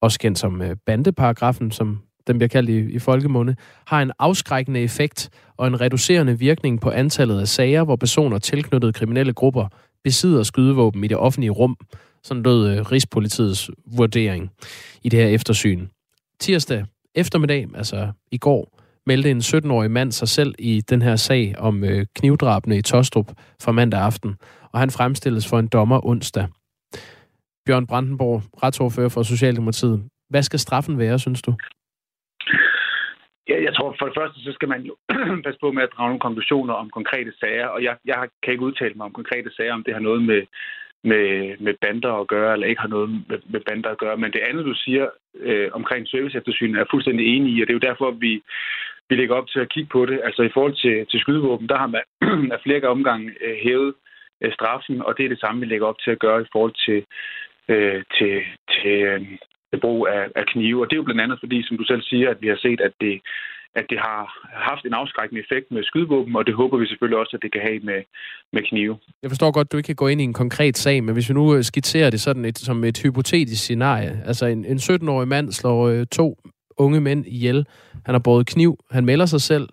[0.02, 3.56] også kendt som øh, bandeparagrafen, som den bliver kaldt i, i folkemunde,
[3.88, 8.96] har en afskrækkende effekt og en reducerende virkning på antallet af sager, hvor personer tilknyttet
[8.96, 9.68] kriminelle grupper
[10.04, 11.78] besidder skydevåben i det offentlige rum.
[12.24, 14.52] Sådan lød øh, Rigspolitiets vurdering
[15.04, 15.88] i det her eftersyn.
[16.40, 21.56] Tirsdag eftermiddag, altså i går, meldte en 17-årig mand sig selv i den her sag
[21.58, 24.36] om øh, knivdrabene i Tostrup fra mandag aften,
[24.72, 26.48] og han fremstilles for en dommer onsdag.
[27.66, 30.04] Bjørn Brandenborg, retsordfører for Socialdemokratiet.
[30.30, 31.56] Hvad skal straffen være, synes du?
[33.50, 34.96] Ja, jeg tror for det første, så skal man jo
[35.46, 38.68] passe på med at drage nogle konklusioner om konkrete sager, og jeg, jeg kan ikke
[38.70, 40.42] udtale mig om konkrete sager, om det har noget med,
[41.04, 44.18] med, med bander at gøre, eller ikke har noget med, med bander at gøre.
[44.18, 47.74] Men det andet, du siger øh, omkring serviceeftersyn, er jeg fuldstændig enig i, og det
[47.74, 48.42] er jo derfor, vi,
[49.10, 50.22] vi lægger op til at kigge på det.
[50.24, 52.04] Altså i forhold til, til skydevåben, der har man
[52.56, 53.94] af flere omgange øh, hævet
[54.42, 56.76] øh, straffen, og det er det samme, vi lægger op til at gøre i forhold
[56.86, 57.00] til,
[57.68, 58.42] øh, til,
[58.72, 59.22] til øh,
[59.82, 60.82] brug af, af knive.
[60.82, 62.82] Og det er jo blandt andet fordi, som du selv siger, at vi har set,
[62.82, 63.22] at det
[63.80, 64.22] at det har
[64.70, 67.62] haft en afskrækkende effekt med skydevåben, og det håber vi selvfølgelig også, at det kan
[67.62, 68.02] have med,
[68.54, 68.98] med knive.
[69.24, 71.30] Jeg forstår godt, at du ikke kan gå ind i en konkret sag, men hvis
[71.30, 74.22] vi nu øh, skitserer det sådan et, som et hypotetisk scenarie.
[74.26, 76.38] Altså en, en 17-årig mand slår øh, to
[76.78, 77.66] unge mænd ihjel.
[78.06, 78.78] Han har båret kniv.
[78.92, 79.70] Han melder sig selv.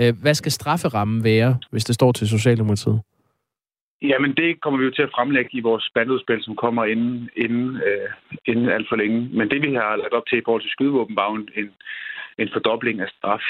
[0.00, 3.00] Øh, hvad skal strafferammen være, hvis det står til Socialdemokratiet?
[4.02, 7.76] Jamen, det kommer vi jo til at fremlægge i vores bandudspil, som kommer inden, inden,
[7.76, 8.10] øh,
[8.46, 9.28] inden alt for længe.
[9.32, 11.70] Men det, vi har lagt op til i forhold til skydevåben, var en, en,
[12.38, 13.44] en fordobling af straf.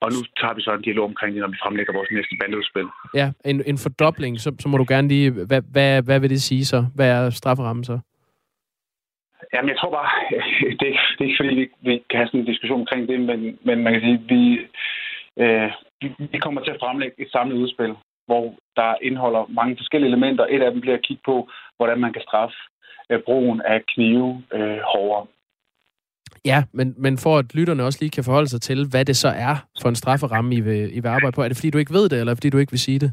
[0.00, 2.88] Og nu tager vi så en dialog omkring det, når vi fremlægger vores næste bandudspil.
[3.14, 5.30] Ja, en, en fordobling, så, så må du gerne lige...
[5.30, 6.86] Hvad, hvad, hvad vil det sige så?
[6.96, 7.98] Hvad er strafferammen så?
[9.52, 10.10] Jamen, jeg tror bare,
[10.80, 13.20] det, er, det er ikke fordi, vi, vi kan have sådan en diskussion omkring det,
[13.20, 14.42] men, men man kan sige, vi,
[15.42, 15.70] øh,
[16.32, 17.94] vi kommer til at fremlægge et samlet udspil,
[18.28, 18.44] hvor
[18.76, 20.44] der indeholder mange forskellige elementer.
[20.46, 21.36] Et af dem bliver at kigge på,
[21.76, 22.58] hvordan man kan straffe
[23.10, 25.26] øh, brugen af knive øh, hårdere.
[26.44, 29.28] Ja, men, men for at lytterne også lige kan forholde sig til, hvad det så
[29.28, 31.42] er for en strafferamme, I vil, I vil arbejde på.
[31.42, 33.10] Er det fordi, du ikke ved det, eller fordi du ikke vil sige det?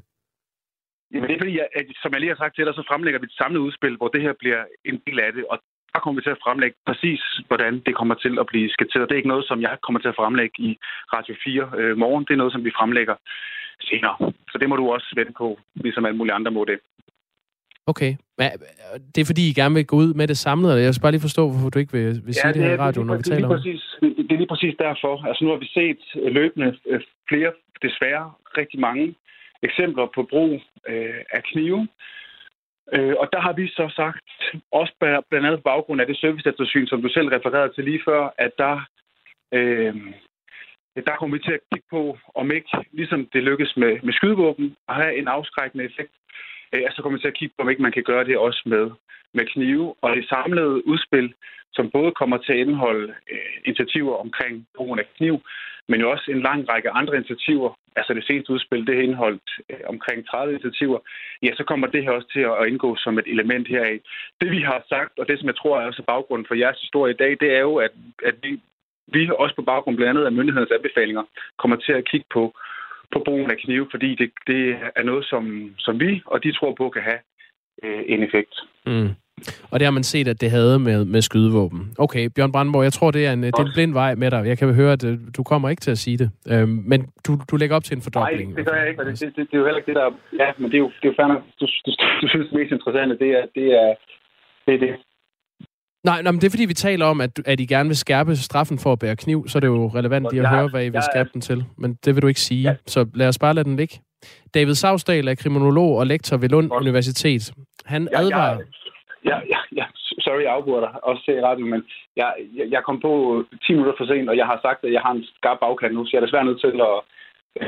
[1.12, 3.26] Jamen, det er fordi, at, som jeg lige har sagt til dig, så fremlægger vi
[3.26, 5.58] et samlet udspil, hvor det her bliver en del af det, og
[5.94, 9.08] der kommer vi til at fremlægge præcis, hvordan det kommer til at blive skitseret.
[9.08, 10.72] Det er ikke noget, som jeg kommer til at fremlægge i
[11.16, 12.26] Radio 4 øh, morgen.
[12.26, 13.16] Det er noget, som vi fremlægger
[13.92, 14.16] senere.
[14.52, 16.80] Så det må du også vente på, ligesom alle mulige andre må det.
[17.88, 18.16] Okay.
[18.38, 18.48] Men
[19.16, 21.12] det er fordi, I gerne vil gå ud med det samlede, eller jeg skal bare
[21.12, 23.18] lige forstå, hvorfor du ikke vil, vil ja, sige det, det her i radioen, når
[23.18, 23.82] vi taler om det.
[24.02, 25.28] Det er lige præcis derfor.
[25.28, 26.02] Altså nu har vi set
[26.34, 29.16] løbende øh, flere, desværre rigtig mange
[29.64, 30.52] eksempler på brug
[30.90, 31.88] øh, af knive.
[32.94, 34.30] Øh, og der har vi så sagt,
[34.72, 34.94] også
[35.30, 38.52] blandt andet på baggrund af det serviceeftersyn, som du selv refererede til lige før, at
[38.58, 38.76] der,
[39.58, 39.96] øh,
[41.04, 44.76] der kommer vi til at kigge på, om ikke, ligesom det lykkes med, med skydevåben,
[44.90, 46.14] at have en afskrækkende effekt,
[46.74, 48.62] øh, så kommer vi til at kigge på, om ikke man kan gøre det også
[48.66, 48.92] med,
[49.34, 49.96] med knive.
[50.02, 51.34] Og det samlede udspil,
[51.74, 55.42] som både kommer til at indeholde øh, initiativer omkring brugen af kniv,
[55.88, 57.80] men jo også en lang række andre initiativer.
[57.96, 61.00] Altså det seneste udspil, det har indeholdt øh, omkring 30 initiativer.
[61.44, 64.00] Ja, så kommer det her også til at indgå som et element heraf.
[64.42, 67.14] Det vi har sagt, og det som jeg tror er også baggrunden for jeres historie
[67.14, 67.92] i dag, det er jo, at,
[68.26, 68.62] at vi,
[69.08, 71.24] vi også på baggrund blandt andet af myndighedens anbefalinger
[71.58, 72.44] kommer til at kigge på,
[73.14, 76.74] på brugen af knive, fordi det, det er noget, som, som vi og de tror
[76.74, 77.22] på kan have
[77.84, 78.56] øh, en effekt.
[78.86, 79.10] Mm.
[79.72, 81.82] Og det har man set, at det havde med, med skydevåben.
[81.98, 84.46] Okay, Bjørn Brandborg, jeg tror, det er, en, det er en blind vej med dig.
[84.46, 86.30] Jeg kan høre, at øh, du kommer ikke til at sige det.
[86.52, 88.50] Øhm, men du, du lægger op til en fordobling.
[88.50, 89.96] Nej, det gør jeg ikke, og det, det, det, det er jo heller ikke det,
[89.96, 90.08] der...
[90.42, 91.40] Ja, men det er jo, det er jo færdigt.
[91.60, 91.92] Du, du,
[92.22, 93.68] du, synes, det mest interessante, det er det.
[93.84, 93.94] Er,
[94.66, 94.92] det, er det.
[96.10, 98.36] Nej, nej, men det er fordi, vi taler om, at, at I gerne vil skærpe
[98.36, 100.90] straffen for at bære kniv, så er det jo relevant lige at høre, hvad I
[100.90, 101.66] vil skærpe den til.
[101.78, 102.70] Men det vil du ikke sige.
[102.70, 102.76] Ja.
[102.86, 103.96] Så lad os bare lade den ligge.
[104.54, 107.54] David Savsdal er kriminolog og lektor ved Lund Universitet.
[107.86, 108.58] Han ja, advarer...
[109.26, 109.86] Ja, ja, ja,
[110.26, 111.84] sorry, jeg afbryder dig også til radio, men
[112.16, 115.02] jeg, jeg, jeg kom på 10 minutter for sent, og jeg har sagt, at jeg
[115.02, 116.96] har en skarp bagkant nu, så jeg er desværre nødt til at,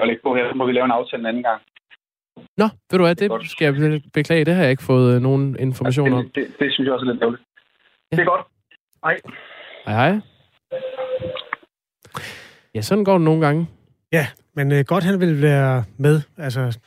[0.02, 0.50] at lægge på her.
[0.50, 1.62] Så må vi lave en aftale en anden gang.
[2.62, 5.46] Nå, ved du hvad, det skal jeg beklage, det har jeg ikke fået øh, nogen
[5.60, 6.24] information om.
[6.24, 7.44] Det, det, det synes jeg også er lidt ærgerligt.
[8.12, 8.18] Ja.
[8.18, 8.46] Det er godt.
[9.04, 9.20] Hej.
[9.86, 10.20] Hej, hej.
[12.76, 13.68] Ja, sådan går det nogle gange.
[14.12, 16.22] Ja, men øh, godt han vil være med.
[16.38, 16.78] Altså,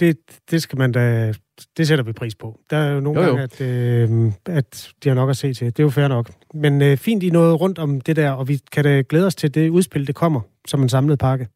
[0.00, 0.18] det,
[0.50, 1.32] det skal man da...
[1.76, 2.60] Det sætter vi pris på.
[2.70, 3.36] Der er jo nogle jo, jo.
[3.36, 5.66] gange, at, øh, at de har nok at se til.
[5.66, 6.30] Det er jo fair nok.
[6.54, 9.34] Men øh, fint, I noget rundt om det der, og vi kan da glæde os
[9.34, 11.48] til det udspil, det kommer som en samlet pakke.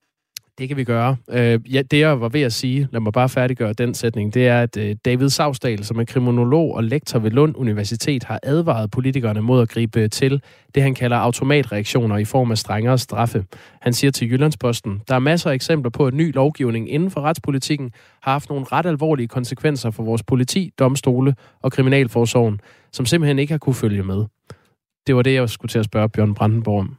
[0.59, 1.17] Det kan vi gøre.
[1.31, 4.49] Øh, ja, det, jeg var ved at sige, lad mig bare færdiggøre den sætning, det
[4.49, 8.91] er, at øh, David Savsdal, som er kriminolog og lektor ved Lund Universitet, har advaret
[8.91, 10.43] politikerne mod at gribe øh, til
[10.75, 13.45] det, han kalder automatreaktioner i form af strengere straffe.
[13.81, 17.21] Han siger til Jyllandsposten, der er masser af eksempler på, at ny lovgivning inden for
[17.21, 17.93] retspolitikken
[18.23, 22.61] har haft nogle ret alvorlige konsekvenser for vores politi, domstole og kriminalforsorgen,
[22.93, 24.25] som simpelthen ikke har kunne følge med.
[25.07, 26.97] Det var det, jeg skulle til at spørge Bjørn Brandenborg om.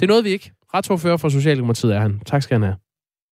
[0.00, 0.53] Det nåede vi ikke.
[0.74, 2.20] Retsordfører for Socialdemokratiet er han.
[2.26, 2.76] Tak skal han have.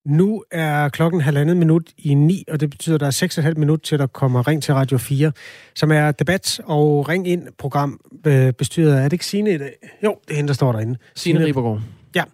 [0.06, 3.82] Nu er klokken halvandet minut i ni, og det betyder, at der er 6,5 minut
[3.82, 5.32] til, der kommer Ring til Radio 4,
[5.74, 9.72] som er debat- og Ring ind-program øh, bestyret af, er det ikke Signe i dag?
[10.04, 10.98] Jo, det er hende, der står derinde.
[11.14, 11.80] Signe Ribergaard.
[12.14, 12.24] Ja.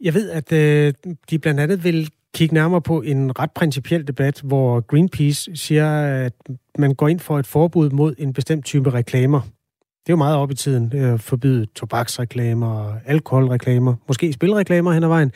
[0.00, 0.94] Jeg ved, at øh,
[1.30, 6.32] de blandt andet vil kigge nærmere på en ret principiel debat, hvor Greenpeace siger, at
[6.78, 9.40] man går ind for et forbud mod en bestemt type reklamer.
[10.06, 15.08] Det er jo meget op i tiden at forbyde tobaksreklamer, alkoholreklamer, måske spilreklamer hen ad
[15.08, 15.32] vejen.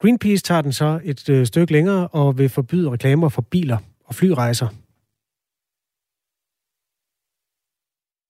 [0.00, 4.14] Greenpeace tager den så et øh, stykke længere og vil forbyde reklamer for biler og
[4.14, 4.68] flyrejser.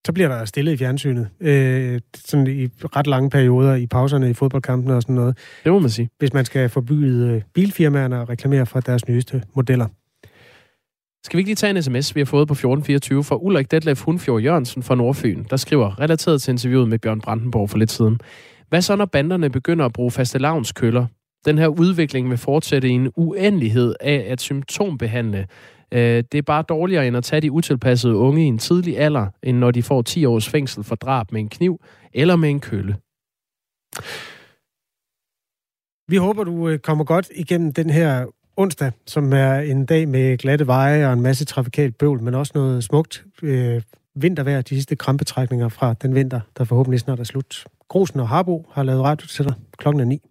[0.06, 1.28] Så bliver der stille i fjernsynet.
[1.40, 5.38] Øh, sådan i ret lange perioder i pauserne i fodboldkampene og sådan noget.
[5.64, 6.10] Det må man sige.
[6.18, 9.86] Hvis man skal forbyde øh, bilfirmaerne at reklamere for deres nyeste modeller.
[11.24, 14.02] Skal vi ikke lige tage en sms, vi har fået på 1424 fra Ulrik Detlef
[14.02, 18.20] Hundfjord Jørgensen fra Nordfyn, der skriver relateret til interviewet med Bjørn Brandenborg for lidt siden.
[18.68, 21.06] Hvad så, når banderne begynder at bruge fastelavnskøller?
[21.44, 25.46] Den her udvikling vil fortsætte i en uendelighed af at symptombehandle.
[25.92, 29.26] Øh, det er bare dårligere end at tage de utilpassede unge i en tidlig alder,
[29.42, 31.80] end når de får 10 års fængsel for drab med en kniv
[32.14, 32.96] eller med en kølle.
[36.08, 40.38] Vi håber, du øh, kommer godt igennem den her onsdag, som er en dag med
[40.38, 43.82] glatte veje og en masse trafikalt bøvl, men også noget smukt øh,
[44.14, 47.64] vintervejr, de sidste krampetrækninger fra den vinter, der forhåbentlig snart er slut.
[47.88, 50.22] Grosen og Harbo har lavet radio til dig klokken er 9.